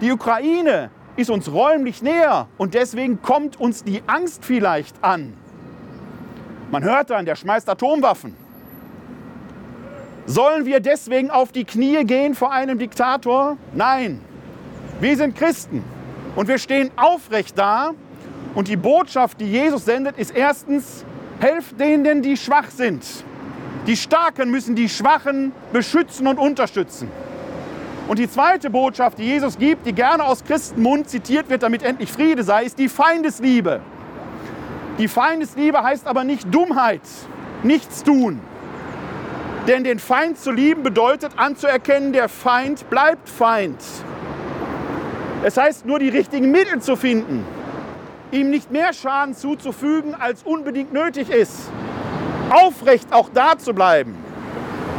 Die 0.00 0.12
Ukraine 0.12 0.90
ist 1.16 1.30
uns 1.30 1.50
räumlich 1.50 2.02
näher 2.02 2.46
und 2.58 2.74
deswegen 2.74 3.20
kommt 3.22 3.58
uns 3.58 3.82
die 3.82 4.02
Angst 4.06 4.44
vielleicht 4.44 5.02
an. 5.02 5.32
Man 6.70 6.84
hört 6.84 7.10
dann, 7.10 7.24
der 7.24 7.34
schmeißt 7.34 7.68
Atomwaffen. 7.68 8.36
Sollen 10.26 10.66
wir 10.66 10.80
deswegen 10.80 11.30
auf 11.30 11.52
die 11.52 11.64
Knie 11.64 12.04
gehen 12.04 12.34
vor 12.34 12.52
einem 12.52 12.78
Diktator? 12.78 13.56
Nein. 13.74 14.20
Wir 15.00 15.16
sind 15.16 15.36
Christen. 15.36 15.82
Und 16.36 16.46
wir 16.46 16.58
stehen 16.58 16.90
aufrecht 16.96 17.58
da. 17.58 17.92
Und 18.54 18.68
die 18.68 18.76
Botschaft, 18.76 19.40
die 19.40 19.46
Jesus 19.46 19.84
sendet, 19.84 20.16
ist 20.18 20.34
erstens, 20.34 21.04
helft 21.40 21.80
denen, 21.80 22.22
die 22.22 22.36
schwach 22.36 22.70
sind. 22.70 23.04
Die 23.86 23.96
Starken 23.96 24.50
müssen 24.50 24.74
die 24.74 24.88
Schwachen 24.88 25.52
beschützen 25.72 26.26
und 26.26 26.38
unterstützen. 26.38 27.08
Und 28.08 28.18
die 28.18 28.30
zweite 28.30 28.70
Botschaft, 28.70 29.18
die 29.18 29.24
Jesus 29.24 29.58
gibt, 29.58 29.84
die 29.86 29.92
gerne 29.92 30.24
aus 30.24 30.44
Christenmund 30.44 31.08
zitiert 31.08 31.50
wird, 31.50 31.62
damit 31.62 31.82
endlich 31.82 32.12
Friede 32.12 32.44
sei, 32.44 32.64
ist 32.64 32.78
die 32.78 32.88
Feindesliebe. 32.88 33.80
Die 34.98 35.08
Feindesliebe 35.08 35.82
heißt 35.82 36.06
aber 36.06 36.24
nicht 36.24 36.54
Dummheit, 36.54 37.02
nichts 37.62 38.02
tun. 38.02 38.40
Denn 39.66 39.82
den 39.84 39.98
Feind 39.98 40.38
zu 40.38 40.52
lieben 40.52 40.82
bedeutet 40.82 41.32
anzuerkennen, 41.36 42.12
der 42.12 42.28
Feind 42.28 42.88
bleibt 42.88 43.28
Feind. 43.28 43.82
Es 45.46 45.56
heißt 45.56 45.86
nur, 45.86 46.00
die 46.00 46.08
richtigen 46.08 46.50
Mittel 46.50 46.80
zu 46.80 46.96
finden, 46.96 47.46
ihm 48.32 48.50
nicht 48.50 48.72
mehr 48.72 48.92
Schaden 48.92 49.32
zuzufügen, 49.32 50.12
als 50.16 50.42
unbedingt 50.42 50.92
nötig 50.92 51.30
ist. 51.30 51.70
Aufrecht 52.50 53.12
auch 53.12 53.28
da 53.32 53.56
zu 53.56 53.72
bleiben. 53.72 54.16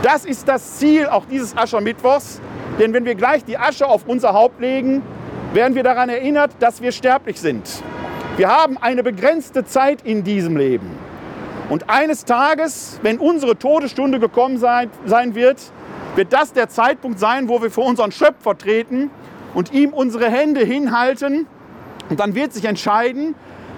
Das 0.04 0.24
ist 0.24 0.48
das 0.48 0.78
Ziel 0.78 1.08
auch 1.08 1.26
dieses 1.26 1.58
Aschermittwochs. 1.58 2.40
Denn 2.80 2.94
wenn 2.94 3.04
wir 3.04 3.16
gleich 3.16 3.44
die 3.44 3.58
Asche 3.58 3.88
auf 3.88 4.08
unser 4.08 4.32
Haupt 4.32 4.62
legen, 4.62 5.02
werden 5.52 5.76
wir 5.76 5.84
daran 5.84 6.08
erinnert, 6.08 6.52
dass 6.60 6.82
wir 6.82 6.94
sterblich 6.94 7.42
sind. 7.42 7.84
Wir 8.38 8.48
haben 8.48 8.78
eine 8.78 9.04
begrenzte 9.04 9.66
Zeit 9.66 10.04
in 10.04 10.24
diesem 10.24 10.56
Leben. 10.56 10.90
Und 11.70 11.90
eines 11.90 12.24
Tages, 12.24 13.02
wenn 13.02 13.20
unsere 13.20 13.58
Todesstunde 13.60 14.22
gekommen 14.22 14.60
sein, 14.60 14.92
sein 15.04 15.36
wird, 15.36 15.58
wird 16.16 16.32
das 16.32 16.54
der 16.54 16.70
Zeitpunkt 16.70 17.20
sein, 17.20 17.50
wo 17.50 17.62
wir 17.62 17.70
vor 17.70 17.86
unseren 17.86 18.14
Schöpfer 18.14 18.58
treten 18.58 19.12
und 19.58 19.74
ihm 19.74 19.92
unsere 19.92 20.30
Hände 20.30 20.64
hinhalten. 20.64 21.48
Und 22.12 22.20
dann 22.20 22.36
wird 22.36 22.54
sich 22.54 22.66
entscheiden, 22.66 23.34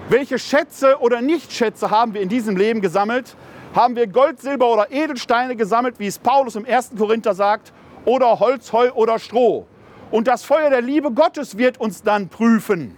welche 0.10 0.38
Schätze 0.38 1.00
oder 1.00 1.22
Nichtschätze 1.22 1.90
haben 1.90 2.14
wir 2.14 2.20
in 2.20 2.28
diesem 2.28 2.58
Leben 2.58 2.82
gesammelt. 2.82 3.38
Haben 3.74 3.96
wir 3.96 4.06
Gold, 4.08 4.42
Silber 4.42 4.74
oder 4.74 4.92
Edelsteine 4.92 5.56
gesammelt, 5.56 5.98
wie 5.98 6.08
es 6.08 6.20
Paulus 6.20 6.58
im 6.58 6.66
1. 6.66 6.92
Korinther 6.98 7.34
sagt, 7.34 7.72
oder 8.04 8.42
Holz, 8.42 8.74
Heu 8.74 8.92
oder 8.92 9.20
Stroh. 9.20 9.68
Und 10.12 10.28
das 10.28 10.44
Feuer 10.44 10.70
der 10.70 10.82
Liebe 10.82 11.12
Gottes 11.12 11.58
wird 11.58 11.80
uns 11.80 12.04
dann 12.04 12.28
prüfen. 12.28 12.98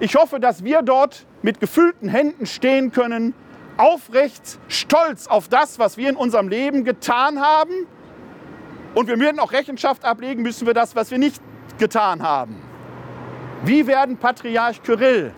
Ich 0.00 0.16
hoffe, 0.16 0.40
dass 0.40 0.62
wir 0.62 0.82
dort 0.82 1.24
mit 1.40 1.58
gefüllten 1.58 2.10
Händen 2.10 2.44
stehen 2.44 2.92
können, 2.92 3.32
aufrecht, 3.78 4.58
stolz 4.68 5.26
auf 5.26 5.48
das, 5.48 5.78
was 5.78 5.96
wir 5.96 6.10
in 6.10 6.16
unserem 6.16 6.48
Leben 6.48 6.84
getan 6.84 7.40
haben 7.40 7.86
und 8.94 9.08
wir 9.08 9.18
werden 9.18 9.40
auch 9.40 9.52
Rechenschaft 9.52 10.04
ablegen 10.04 10.42
müssen 10.42 10.66
für 10.66 10.74
das, 10.74 10.94
was 10.94 11.10
wir 11.10 11.18
nicht 11.18 11.40
getan 11.78 12.22
haben. 12.22 12.56
Wie 13.64 13.86
werden 13.86 14.16
Patriarch 14.16 14.82
Kyrill, 14.82 15.32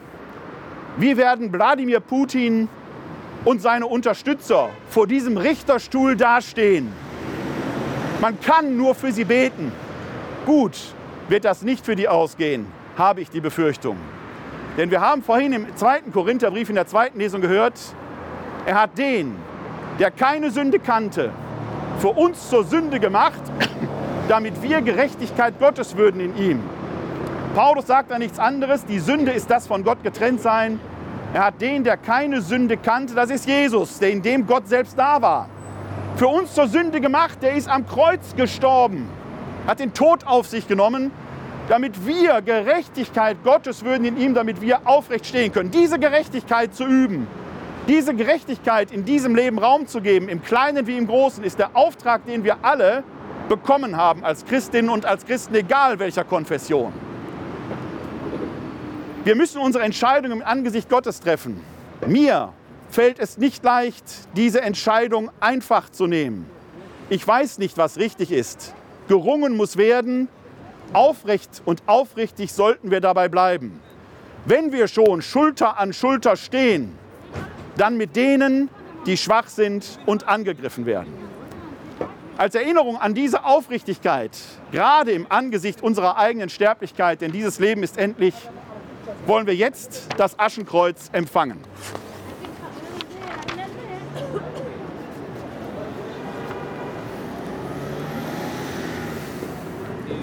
wie 0.96 1.16
werden 1.16 1.52
Wladimir 1.52 2.00
Putin 2.00 2.68
und 3.44 3.62
seine 3.62 3.86
Unterstützer 3.86 4.70
vor 4.88 5.06
diesem 5.06 5.36
Richterstuhl 5.36 6.16
dastehen? 6.16 6.92
Man 8.20 8.40
kann 8.40 8.76
nur 8.76 8.94
für 8.94 9.12
sie 9.12 9.24
beten. 9.24 9.72
Gut 10.44 10.76
wird 11.28 11.44
das 11.44 11.62
nicht 11.62 11.84
für 11.84 11.96
die 11.96 12.08
ausgehen, 12.08 12.66
habe 12.96 13.20
ich 13.20 13.30
die 13.30 13.40
Befürchtung. 13.40 13.96
Denn 14.76 14.90
wir 14.90 15.00
haben 15.00 15.22
vorhin 15.22 15.52
im 15.52 15.76
zweiten 15.76 16.12
Korintherbrief 16.12 16.68
in 16.68 16.74
der 16.74 16.86
zweiten 16.86 17.18
Lesung 17.18 17.40
gehört, 17.40 17.78
er 18.66 18.80
hat 18.80 18.98
den, 18.98 19.36
der 19.98 20.10
keine 20.10 20.50
Sünde 20.50 20.78
kannte, 20.78 21.32
für 21.98 22.08
uns 22.08 22.48
zur 22.48 22.64
Sünde 22.64 23.00
gemacht, 23.00 23.40
damit 24.28 24.62
wir 24.62 24.82
Gerechtigkeit 24.82 25.58
Gottes 25.58 25.96
würden 25.96 26.20
in 26.20 26.36
ihm. 26.36 26.62
Paulus 27.54 27.86
sagt 27.86 28.10
da 28.10 28.18
nichts 28.18 28.38
anderes, 28.38 28.84
die 28.84 28.98
Sünde 28.98 29.32
ist 29.32 29.50
das 29.50 29.66
von 29.66 29.82
Gott 29.82 30.02
getrennt 30.02 30.42
sein. 30.42 30.78
Er 31.32 31.46
hat 31.46 31.60
den, 31.60 31.84
der 31.84 31.96
keine 31.96 32.40
Sünde 32.42 32.76
kannte, 32.76 33.14
das 33.14 33.30
ist 33.30 33.46
Jesus, 33.46 33.98
der 33.98 34.10
in 34.10 34.22
dem 34.22 34.46
Gott 34.46 34.68
selbst 34.68 34.98
da 34.98 35.20
war. 35.22 35.48
Für 36.16 36.28
uns 36.28 36.54
zur 36.54 36.66
Sünde 36.68 37.00
gemacht, 37.00 37.38
der 37.42 37.54
ist 37.54 37.68
am 37.68 37.86
Kreuz 37.86 38.36
gestorben, 38.36 39.08
hat 39.66 39.80
den 39.80 39.92
Tod 39.92 40.26
auf 40.26 40.46
sich 40.46 40.68
genommen, 40.68 41.10
damit 41.68 42.06
wir 42.06 42.40
Gerechtigkeit 42.42 43.38
Gottes 43.42 43.84
würden 43.84 44.04
in 44.04 44.16
ihm, 44.16 44.34
damit 44.34 44.60
wir 44.60 44.80
aufrecht 44.84 45.26
stehen 45.26 45.52
können. 45.52 45.70
Diese 45.70 45.98
Gerechtigkeit 45.98 46.74
zu 46.74 46.84
üben, 46.84 47.26
diese 47.88 48.14
Gerechtigkeit 48.14 48.90
in 48.90 49.04
diesem 49.04 49.34
Leben 49.34 49.58
Raum 49.58 49.86
zu 49.86 50.00
geben, 50.00 50.28
im 50.28 50.42
Kleinen 50.42 50.86
wie 50.86 50.96
im 50.96 51.06
Großen, 51.06 51.44
ist 51.44 51.58
der 51.58 51.76
Auftrag, 51.76 52.26
den 52.26 52.44
wir 52.44 52.58
alle 52.62 53.04
bekommen 53.48 53.96
haben 53.96 54.24
als 54.24 54.44
Christinnen 54.44 54.90
und 54.90 55.06
als 55.06 55.24
Christen, 55.24 55.54
egal 55.54 55.98
welcher 55.98 56.24
Konfession. 56.24 56.92
Wir 59.24 59.34
müssen 59.34 59.60
unsere 59.60 59.84
Entscheidungen 59.84 60.40
im 60.40 60.46
Angesicht 60.46 60.88
Gottes 60.88 61.20
treffen. 61.20 61.60
Mir 62.06 62.52
fällt 62.90 63.18
es 63.18 63.38
nicht 63.38 63.64
leicht, 63.64 64.04
diese 64.36 64.60
Entscheidung 64.62 65.30
einfach 65.40 65.90
zu 65.90 66.06
nehmen. 66.06 66.46
Ich 67.08 67.26
weiß 67.26 67.58
nicht, 67.58 67.78
was 67.78 67.98
richtig 67.98 68.32
ist. 68.32 68.74
Gerungen 69.08 69.56
muss 69.56 69.76
werden. 69.76 70.28
Aufrecht 70.92 71.62
und 71.64 71.82
aufrichtig 71.86 72.52
sollten 72.52 72.90
wir 72.92 73.00
dabei 73.00 73.28
bleiben. 73.28 73.80
Wenn 74.44 74.70
wir 74.72 74.86
schon 74.86 75.22
Schulter 75.22 75.78
an 75.78 75.92
Schulter 75.92 76.36
stehen, 76.36 76.96
dann 77.76 77.96
mit 77.96 78.16
denen, 78.16 78.70
die 79.06 79.16
schwach 79.16 79.48
sind 79.48 79.98
und 80.06 80.28
angegriffen 80.28 80.86
werden. 80.86 81.12
Als 82.38 82.54
Erinnerung 82.54 82.98
an 82.98 83.14
diese 83.14 83.44
Aufrichtigkeit, 83.44 84.36
gerade 84.70 85.12
im 85.12 85.26
Angesicht 85.30 85.82
unserer 85.82 86.18
eigenen 86.18 86.50
Sterblichkeit, 86.50 87.20
denn 87.20 87.32
dieses 87.32 87.58
Leben 87.58 87.82
ist 87.82 87.96
endlich, 87.96 88.34
wollen 89.26 89.46
wir 89.46 89.54
jetzt 89.54 90.08
das 90.18 90.38
Aschenkreuz 90.38 91.08
empfangen. 91.12 91.60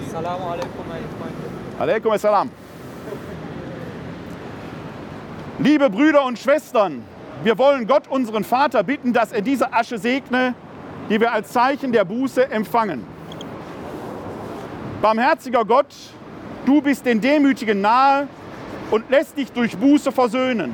Assalamu 0.06 0.44
alaikum, 0.44 0.88
meine 0.88 1.06
Freunde. 1.08 1.80
Alaikum 1.80 2.12
assalam. 2.12 2.50
Liebe 5.58 5.90
Brüder 5.90 6.24
und 6.24 6.38
Schwestern, 6.38 7.02
wir 7.42 7.58
wollen 7.58 7.86
Gott, 7.86 8.08
unseren 8.08 8.44
Vater, 8.44 8.82
bitten, 8.82 9.12
dass 9.12 9.32
er 9.32 9.42
diese 9.42 9.72
Asche 9.72 9.98
segne, 9.98 10.54
die 11.10 11.20
wir 11.20 11.32
als 11.32 11.52
Zeichen 11.52 11.92
der 11.92 12.04
Buße 12.04 12.50
empfangen. 12.50 13.04
Barmherziger 15.02 15.64
Gott, 15.64 15.94
du 16.64 16.80
bist 16.80 17.04
den 17.04 17.20
Demütigen 17.20 17.80
nahe 17.80 18.28
und 18.90 19.10
lässt 19.10 19.36
dich 19.36 19.52
durch 19.52 19.76
Buße 19.76 20.12
versöhnen. 20.12 20.72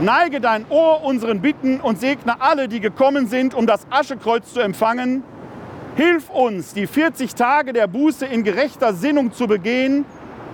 Neige 0.00 0.40
dein 0.40 0.66
Ohr 0.70 1.02
unseren 1.02 1.40
Bitten 1.40 1.80
und 1.80 2.00
segne 2.00 2.40
alle, 2.40 2.68
die 2.68 2.80
gekommen 2.80 3.26
sind, 3.26 3.54
um 3.54 3.66
das 3.66 3.86
Aschekreuz 3.90 4.52
zu 4.52 4.60
empfangen. 4.60 5.22
Hilf 5.96 6.30
uns, 6.30 6.74
die 6.74 6.86
40 6.86 7.34
Tage 7.34 7.72
der 7.72 7.86
Buße 7.86 8.26
in 8.26 8.42
gerechter 8.42 8.92
Sinnung 8.92 9.32
zu 9.32 9.46
begehen, 9.46 10.04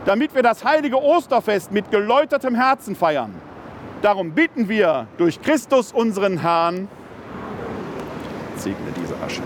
damit 0.04 0.34
wir 0.34 0.42
das 0.42 0.64
heilige 0.64 1.02
Osterfest 1.02 1.72
mit 1.72 1.90
geläutertem 1.90 2.54
Herzen 2.54 2.94
feiern. 2.94 3.34
Darum 4.02 4.32
bitten 4.32 4.68
wir 4.68 5.08
durch 5.18 5.42
Christus 5.42 5.92
unseren 5.92 6.38
Herrn, 6.38 6.88
segne 8.56 8.76
diese 8.96 9.14
Asche. 9.22 9.42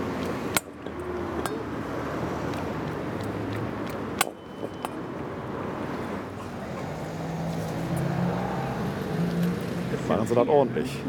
Machen 10.07 10.27
Sie 10.27 10.35
das 10.35 10.47
ordentlich. 10.47 10.99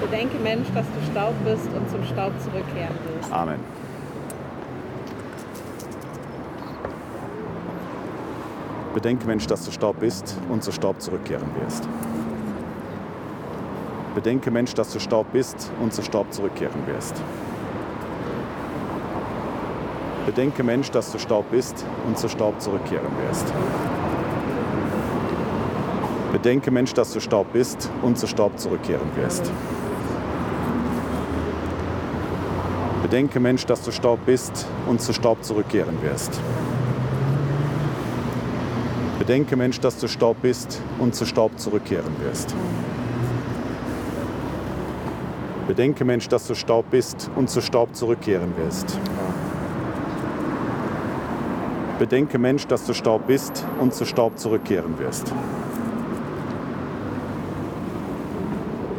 Bedenke, 0.00 0.38
Mensch, 0.38 0.68
dass 0.74 0.86
du 0.86 1.10
Staub 1.10 1.34
bist 1.44 1.68
und 1.74 1.90
zum 1.90 2.04
Staub 2.04 2.32
zurückkehren 2.40 2.94
wirst. 3.16 3.32
Amen. 3.32 3.58
Bedenke, 8.94 9.26
Mensch, 9.26 9.46
dass 9.46 9.64
du 9.64 9.70
Staub 9.70 10.00
bist 10.00 10.36
und 10.50 10.62
zu 10.62 10.70
Staub 10.70 11.00
zurückkehren 11.00 11.48
wirst. 11.60 11.88
Bedenke, 14.14 14.50
Mensch, 14.50 14.74
dass 14.74 14.92
du 14.92 15.00
Staub 15.00 15.32
bist 15.32 15.72
und 15.80 15.94
zu 15.94 16.02
Staub 16.02 16.30
zurückkehren 16.32 16.86
wirst. 16.86 17.14
Bedenke, 20.26 20.62
Mensch, 20.62 20.90
dass 20.90 21.10
du 21.10 21.18
Staub 21.18 21.50
bist 21.50 21.86
und 22.06 22.18
zu 22.18 22.28
Staub 22.28 22.60
zurückkehren 22.60 23.10
wirst. 23.26 23.46
Bedenke, 26.32 26.70
Mensch, 26.70 26.92
dass 26.92 27.12
du 27.12 27.20
Staub 27.20 27.52
bist 27.52 27.90
und 28.02 28.18
zu 28.18 28.26
Staub 28.26 28.58
zurückkehren 28.58 29.08
wirst. 29.16 29.50
Bedenke, 33.02 33.40
Mensch, 33.40 33.64
dass 33.64 33.82
du 33.82 33.90
Staub 33.90 34.20
bist 34.26 34.66
und 34.86 35.00
zu 35.00 35.12
Staub 35.12 35.42
zurückkehren 35.42 36.00
wirst. 36.02 36.38
Bedenke, 39.22 39.54
Mensch, 39.54 39.78
dass 39.78 39.98
du 39.98 40.08
Staub 40.08 40.42
bist 40.42 40.82
und 40.98 41.14
zu 41.14 41.24
Staub 41.26 41.56
zurückkehren 41.56 42.12
wirst. 42.24 42.56
Bedenke, 45.68 46.04
Mensch, 46.04 46.26
dass 46.26 46.48
du 46.48 46.56
Staub 46.56 46.90
bist 46.90 47.30
und 47.36 47.48
zu 47.48 47.60
Staub 47.60 47.94
zurückkehren 47.94 48.52
wirst. 48.56 48.98
Bedenke, 52.00 52.36
Mensch, 52.36 52.66
dass 52.66 52.84
du 52.84 52.94
Staub 52.94 53.28
bist 53.28 53.64
und 53.80 53.94
zu 53.94 54.06
Staub 54.06 54.40
zurückkehren 54.40 54.98
wirst. 54.98 55.32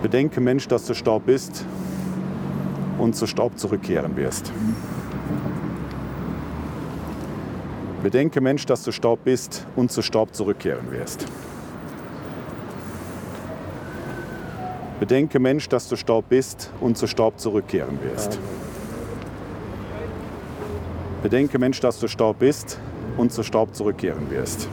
Bedenke, 0.02 0.40
Mensch, 0.40 0.70
dass 0.70 0.86
du 0.86 0.94
Staub 0.94 1.26
bist 1.26 1.66
und 2.98 3.14
zu 3.14 3.28
Staub 3.28 3.60
zurückkehren 3.60 4.16
wirst. 4.16 4.54
Bedenke, 8.04 8.42
Mensch, 8.42 8.66
dass 8.66 8.84
du 8.84 8.92
Staub 8.92 9.24
bist 9.24 9.66
und 9.78 9.90
zu 9.90 10.02
Staub 10.02 10.36
zurückkehren 10.36 10.92
wirst. 10.92 11.26
Bedenke, 15.00 15.40
Mensch, 15.40 15.70
dass 15.70 15.88
du 15.88 15.96
Staub 15.96 16.28
bist 16.28 16.70
und 16.82 16.98
zu 16.98 17.08
Staub 17.08 17.40
zurückkehren 17.40 17.98
wirst. 18.04 18.40
Bedenke, 21.22 21.58
Mensch, 21.58 21.80
dass 21.80 21.98
du 22.02 22.10
Staub 22.10 22.40
bist 22.40 22.78
und 23.16 23.32
zu 23.32 23.42
Staub 23.42 23.74
zurückkehren 23.74 24.30
wirst. 24.30 24.68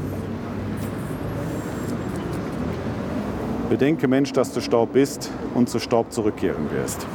Bedenke, 3.69 4.09
Mensch, 4.09 4.33
dass 4.33 4.53
du 4.53 4.61
Staub 4.61 4.93
bist 4.93 5.31
und 5.55 5.69
zu 5.69 5.79
Staub 5.79 6.13
zurückkehren 6.13 6.69
wirst. 6.73 7.07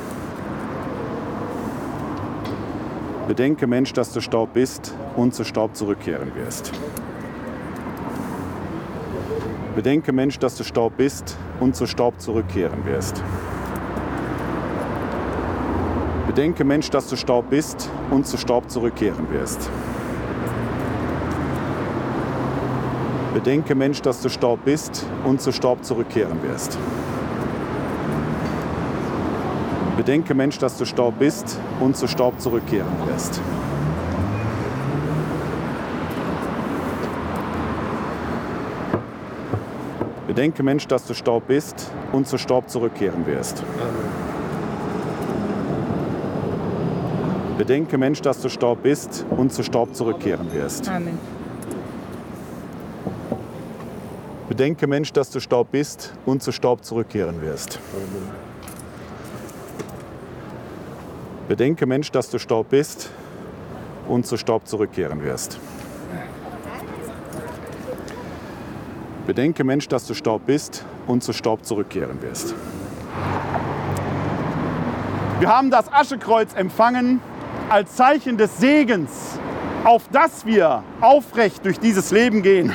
Bedenke, 3.28 3.66
Mensch, 3.66 3.92
dass 3.92 4.14
du 4.14 4.22
Staub 4.22 4.54
bist 4.54 4.94
und 5.16 5.34
zu 5.34 5.44
Staub 5.44 5.76
zurückkehren 5.76 6.36
wirst. 6.36 6.72
Bedenke, 9.76 10.12
Mensch, 10.12 10.38
dass 10.38 10.56
du 10.56 10.64
Staub 10.64 10.96
bist 10.96 11.36
und 11.60 11.76
zu 11.76 11.88
Staub 11.88 12.22
zurückkehren 12.22 12.86
wirst. 12.86 13.24
Bedenke, 16.28 16.64
Mensch, 16.64 16.92
dass 16.92 17.08
du 17.08 17.16
Staub 17.16 17.50
bist 17.50 17.90
und 18.12 18.28
zu 18.28 18.38
Staub 18.38 18.70
zurückkehren 18.70 19.28
wirst. 19.32 19.72
Bedenke, 23.34 23.74
Mensch, 23.74 24.04
dass 24.04 24.22
du 24.22 24.30
Staub 24.30 24.60
bist 24.66 25.04
und 25.26 25.42
zu 25.42 25.52
Staub 25.52 25.84
zurückkehren 25.84 26.44
wirst. 26.44 26.78
Bedenke, 30.06 30.36
Mensch, 30.36 30.60
dass 30.60 30.78
du 30.78 30.86
Staub 30.86 31.18
bist 31.18 31.60
und 31.80 31.98
zu 31.98 32.08
Staub 32.08 32.40
zurückkehren 32.40 32.92
wirst. 33.08 33.42
Bedenke, 40.28 40.62
Mensch, 40.62 40.86
dass 40.86 41.08
du 41.08 41.16
Staub 41.16 41.48
bist 41.48 41.92
und 42.12 42.28
zu 42.28 42.38
Staub 42.38 42.70
zurückkehren 42.70 43.26
wirst. 43.26 43.64
Bedenke, 47.58 47.98
Mensch, 47.98 48.22
dass 48.22 48.42
du 48.42 48.50
Staub 48.50 48.84
bist 48.84 49.26
und 49.32 49.52
zu 49.52 49.64
Staub 49.64 49.96
zurückkehren 49.96 50.54
wirst. 50.54 50.88
Amen. 50.88 51.18
Bedenke, 54.50 54.86
Mensch, 54.86 55.12
dass 55.14 55.32
du 55.32 55.40
Staub 55.40 55.72
bist 55.72 56.14
und 56.28 56.44
zu 56.44 56.52
Staub 56.52 56.86
zurückkehren 56.86 57.42
wirst. 57.42 57.80
Bedenke, 61.48 61.86
Mensch, 61.86 62.12
dass 62.12 62.32
du 62.32 62.40
Staub 62.40 62.70
bist 62.70 63.12
und 64.08 64.26
zu 64.26 64.36
Staub 64.36 64.68
zurückkehren 64.68 65.24
wirst. 65.24 65.60
Bedenke, 69.28 69.64
Mensch, 69.64 69.88
dass 69.88 70.08
du 70.08 70.16
Staub 70.16 70.48
bist 70.48 70.84
und 71.06 71.24
zu 71.24 71.34
Staub 71.34 71.64
zurückkehren 71.64 72.20
wirst. 72.24 72.56
Wir 75.40 75.48
haben 75.48 75.70
das 75.70 75.92
Aschekreuz 75.94 76.56
empfangen 76.56 77.22
als 77.70 77.94
Zeichen 77.96 78.38
des 78.38 78.58
Segens, 78.58 79.40
auf 79.84 80.04
das 80.12 80.48
wir 80.48 80.82
aufrecht 81.00 81.64
durch 81.64 81.80
dieses 81.80 82.10
Leben 82.10 82.42
gehen, 82.42 82.74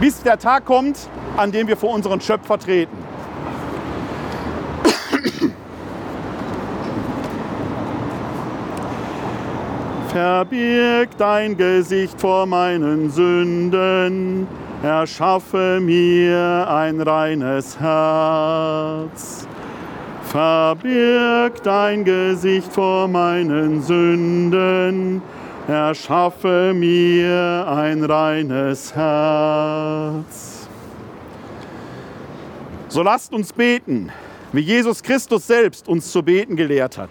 bis 0.00 0.20
der 0.24 0.40
Tag 0.40 0.64
kommt, 0.64 1.08
an 1.36 1.52
dem 1.52 1.68
wir 1.68 1.76
vor 1.76 1.90
unseren 1.90 2.20
Schöpfer 2.20 2.58
treten. 2.58 3.07
Verbirg 10.18 11.16
dein 11.16 11.56
Gesicht 11.56 12.20
vor 12.20 12.44
meinen 12.44 13.08
Sünden, 13.08 14.48
erschaffe 14.82 15.78
mir 15.80 16.66
ein 16.68 17.00
reines 17.00 17.78
Herz. 17.78 19.46
Verbirg 20.24 21.62
dein 21.62 22.04
Gesicht 22.04 22.72
vor 22.72 23.06
meinen 23.06 23.80
Sünden, 23.80 25.22
erschaffe 25.68 26.72
mir 26.74 27.68
ein 27.68 28.02
reines 28.02 28.92
Herz. 28.96 30.66
So 32.88 33.04
lasst 33.04 33.32
uns 33.32 33.52
beten, 33.52 34.10
wie 34.52 34.62
Jesus 34.62 35.00
Christus 35.00 35.46
selbst 35.46 35.86
uns 35.86 36.10
zu 36.10 36.24
beten 36.24 36.56
gelehrt 36.56 36.98
hat. 36.98 37.10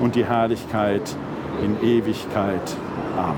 und 0.00 0.14
die 0.14 0.24
Herrlichkeit 0.24 1.16
in 1.62 1.82
Ewigkeit. 1.82 2.76
Amen. 3.16 3.36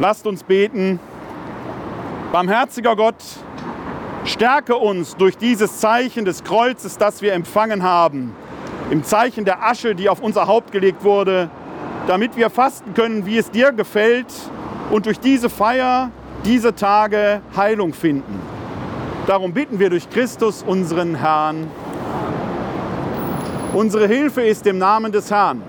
Lasst 0.00 0.26
uns 0.26 0.42
beten. 0.44 1.00
Barmherziger 2.32 2.94
Gott, 2.94 3.22
stärke 4.24 4.76
uns 4.76 5.16
durch 5.16 5.36
dieses 5.36 5.80
Zeichen 5.80 6.24
des 6.24 6.44
Kreuzes, 6.44 6.98
das 6.98 7.22
wir 7.22 7.32
empfangen 7.32 7.82
haben 7.82 8.34
im 8.90 9.04
Zeichen 9.04 9.44
der 9.44 9.62
Asche, 9.62 9.94
die 9.94 10.08
auf 10.08 10.20
unser 10.20 10.46
Haupt 10.46 10.72
gelegt 10.72 11.04
wurde, 11.04 11.50
damit 12.06 12.36
wir 12.36 12.48
fasten 12.48 12.94
können, 12.94 13.26
wie 13.26 13.36
es 13.36 13.50
dir 13.50 13.72
gefällt 13.72 14.26
und 14.90 15.06
durch 15.06 15.20
diese 15.20 15.50
Feier, 15.50 16.10
diese 16.44 16.74
Tage 16.74 17.42
Heilung 17.56 17.92
finden. 17.92 18.40
Darum 19.26 19.52
bitten 19.52 19.78
wir 19.78 19.90
durch 19.90 20.08
Christus, 20.08 20.64
unseren 20.66 21.16
Herrn. 21.16 21.70
Unsere 23.78 24.08
Hilfe 24.08 24.42
ist 24.42 24.66
im 24.66 24.76
Namen 24.78 25.12
des 25.12 25.30
Herrn. 25.30 25.62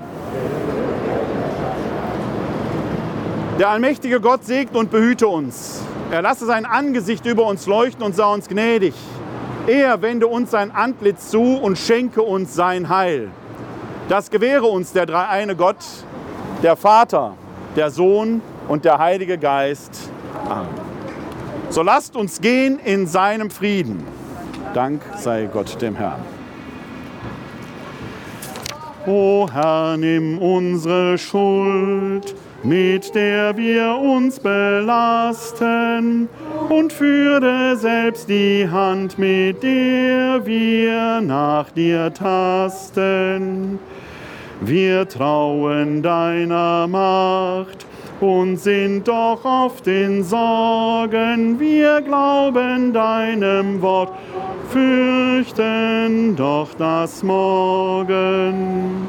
Der 3.59 3.69
allmächtige 3.69 4.19
Gott 4.19 4.43
segne 4.43 4.79
und 4.79 4.89
behüte 4.89 5.27
uns. 5.27 5.83
Er 6.09 6.23
lasse 6.23 6.47
sein 6.47 6.65
Angesicht 6.65 7.27
über 7.27 7.45
uns 7.45 7.67
leuchten 7.67 8.01
und 8.01 8.15
sei 8.15 8.25
uns 8.25 8.47
gnädig. 8.47 8.95
Er 9.67 10.01
wende 10.01 10.25
uns 10.25 10.49
sein 10.49 10.71
Antlitz 10.71 11.29
zu 11.29 11.39
und 11.39 11.77
schenke 11.77 12.23
uns 12.23 12.55
sein 12.55 12.89
Heil. 12.89 13.29
Das 14.07 14.31
gewähre 14.31 14.65
uns 14.65 14.91
der 14.91 15.05
dreieine 15.05 15.55
Gott, 15.55 15.85
der 16.63 16.75
Vater, 16.75 17.35
der 17.75 17.91
Sohn 17.91 18.41
und 18.67 18.85
der 18.85 18.97
Heilige 18.97 19.37
Geist. 19.37 20.09
Amen. 20.49 20.67
So 21.69 21.83
lasst 21.83 22.15
uns 22.15 22.41
gehen 22.41 22.79
in 22.83 23.05
seinem 23.05 23.51
Frieden. 23.51 24.03
Dank 24.73 24.99
sei 25.15 25.47
Gott 25.53 25.79
dem 25.79 25.95
Herrn. 25.95 26.38
O 29.09 29.49
Herr, 29.51 29.97
nimm 29.97 30.37
unsere 30.37 31.17
Schuld 31.17 32.35
mit 32.63 33.15
der 33.15 33.55
wir 33.57 33.95
uns 33.95 34.39
belasten, 34.39 36.29
und 36.69 36.93
führe 36.93 37.75
selbst 37.77 38.29
die 38.29 38.67
Hand, 38.69 39.17
mit 39.17 39.63
der 39.63 40.45
wir 40.45 41.21
nach 41.21 41.71
dir 41.71 42.13
tasten. 42.13 43.79
Wir 44.61 45.07
trauen 45.07 46.03
deiner 46.03 46.85
Macht 46.87 47.88
und 48.21 48.57
sind 48.57 49.07
doch 49.07 49.43
oft 49.45 49.87
in 49.87 50.23
Sorgen. 50.23 51.59
Wir 51.59 52.01
glauben 52.01 52.91
deinem 52.93 53.81
Wort, 53.81 54.11
fürchten 54.69 56.35
doch 56.35 56.69
das 56.77 57.23
Morgen. 57.23 59.07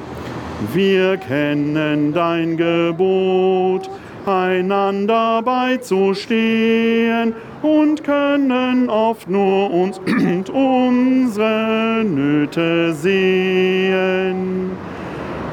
Wir 0.73 1.17
kennen 1.17 2.13
dein 2.13 2.57
Gebot, 2.57 3.91
einander 4.27 5.43
beizustehen 5.43 7.35
und 7.63 8.05
können 8.05 8.89
oft 8.89 9.29
nur 9.29 9.71
uns 9.71 9.99
und 10.07 10.51
unsere 10.51 12.05
Nöte 12.05 12.93
sehen. 12.95 14.71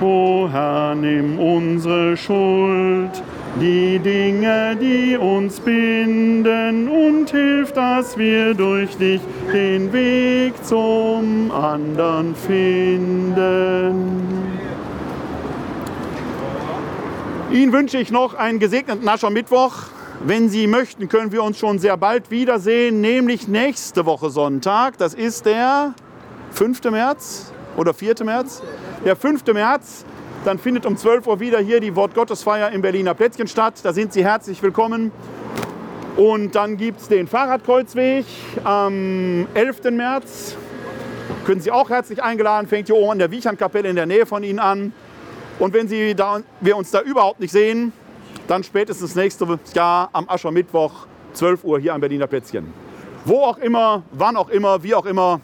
O 0.02 0.48
Herr, 0.52 0.94
nimm 0.94 1.40
unsere 1.40 2.16
Schuld, 2.16 3.24
die 3.60 4.00
Dinge, 4.00 4.76
die 4.80 5.18
uns 5.18 5.60
binden 5.60 6.88
und 6.88 7.30
hilf, 7.30 7.72
dass 7.74 8.18
wir 8.18 8.54
durch 8.54 8.96
dich 8.98 9.22
den 9.52 9.92
Weg 9.94 10.54
zum 10.66 11.52
anderen 11.52 12.36
finden. 12.36 14.18
Ihnen 17.52 17.72
wünsche 17.72 17.98
ich 17.98 18.12
noch 18.12 18.34
einen 18.34 18.60
gesegneten 18.60 19.08
Aschermittwoch. 19.08 19.74
Wenn 20.26 20.50
Sie 20.50 20.68
möchten, 20.68 21.08
können 21.08 21.32
wir 21.32 21.44
uns 21.44 21.58
schon 21.58 21.80
sehr 21.80 21.96
bald 21.96 22.30
wiedersehen, 22.32 23.02
nämlich 23.02 23.48
nächste 23.48 24.06
Woche 24.06 24.30
Sonntag. 24.30 24.98
Das 24.98 25.14
ist 25.14 25.46
der 25.46 25.94
5. 26.52 26.84
März 26.86 27.54
oder 27.78 27.94
4. 27.94 28.16
März? 28.24 28.62
Der 29.06 29.16
5. 29.16 29.46
März. 29.54 30.06
Dann 30.48 30.60
findet 30.60 30.86
um 30.86 30.96
12 30.96 31.28
Uhr 31.28 31.42
wieder 31.42 31.60
hier 31.60 31.82
die 31.82 31.94
Wortgottesfeier 31.94 32.72
im 32.72 32.82
Berliner 32.82 33.14
Plätzchen 33.14 33.50
statt. 33.50 33.82
Da 33.84 33.92
sind 33.92 34.14
Sie 34.14 34.24
herzlich 34.24 34.64
willkommen. 34.64 35.12
Und 36.16 36.56
dann 36.56 36.78
gibt 36.78 37.02
es 37.02 37.10
den 37.10 37.28
Fahrradkreuzweg 37.28 38.26
am 38.64 39.46
11. 39.54 39.92
März. 39.92 40.56
Können 41.46 41.60
Sie 41.60 41.70
auch 41.70 41.90
herzlich 41.90 42.24
eingeladen. 42.24 42.66
Fängt 42.66 42.88
hier 42.88 42.96
oben 42.96 43.12
an 43.12 43.20
der 43.20 43.30
Wiechern-Kapelle 43.30 43.90
in 43.90 43.98
der 43.98 44.06
Nähe 44.06 44.26
von 44.26 44.42
Ihnen 44.42 44.60
an. 44.60 44.94
Und 45.60 45.74
wenn 45.74 45.90
Sie 45.90 46.16
da, 46.16 46.40
wir 46.62 46.78
uns 46.78 46.92
da 46.92 47.02
überhaupt 47.02 47.42
nicht 47.42 47.52
sehen, 47.52 47.92
dann 48.48 48.64
spätestens 48.64 49.16
nächstes 49.16 49.50
Jahr 49.74 50.08
am 50.14 50.30
Aschermittwoch, 50.30 51.08
12 51.34 51.66
Uhr 51.66 51.78
hier 51.78 51.94
am 51.94 52.00
Berliner 52.00 52.28
Plätzchen. 52.28 52.74
Wo 53.26 53.42
auch 53.42 53.58
immer, 53.58 54.04
wann 54.14 54.38
auch 54.38 54.48
immer, 54.48 54.82
wie 54.82 54.96
auch 54.96 55.08
immer, 55.08 55.42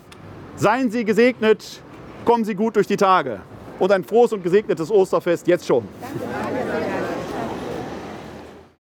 seien 0.55 0.91
Sie 0.91 1.03
gesegnet, 1.03 1.81
kommen 2.23 2.45
Sie 2.45 2.55
gut 2.55 2.77
durch 2.77 2.87
die 2.87 2.95
Tage 2.95 3.41
und 3.79 3.91
ein 3.91 4.03
frohes 4.03 4.33
und 4.33 4.43
gesegnetes 4.43 4.91
Osterfest 4.91 5.47
jetzt 5.47 5.65
schon. 5.65 5.83
Danke. 6.01 7.02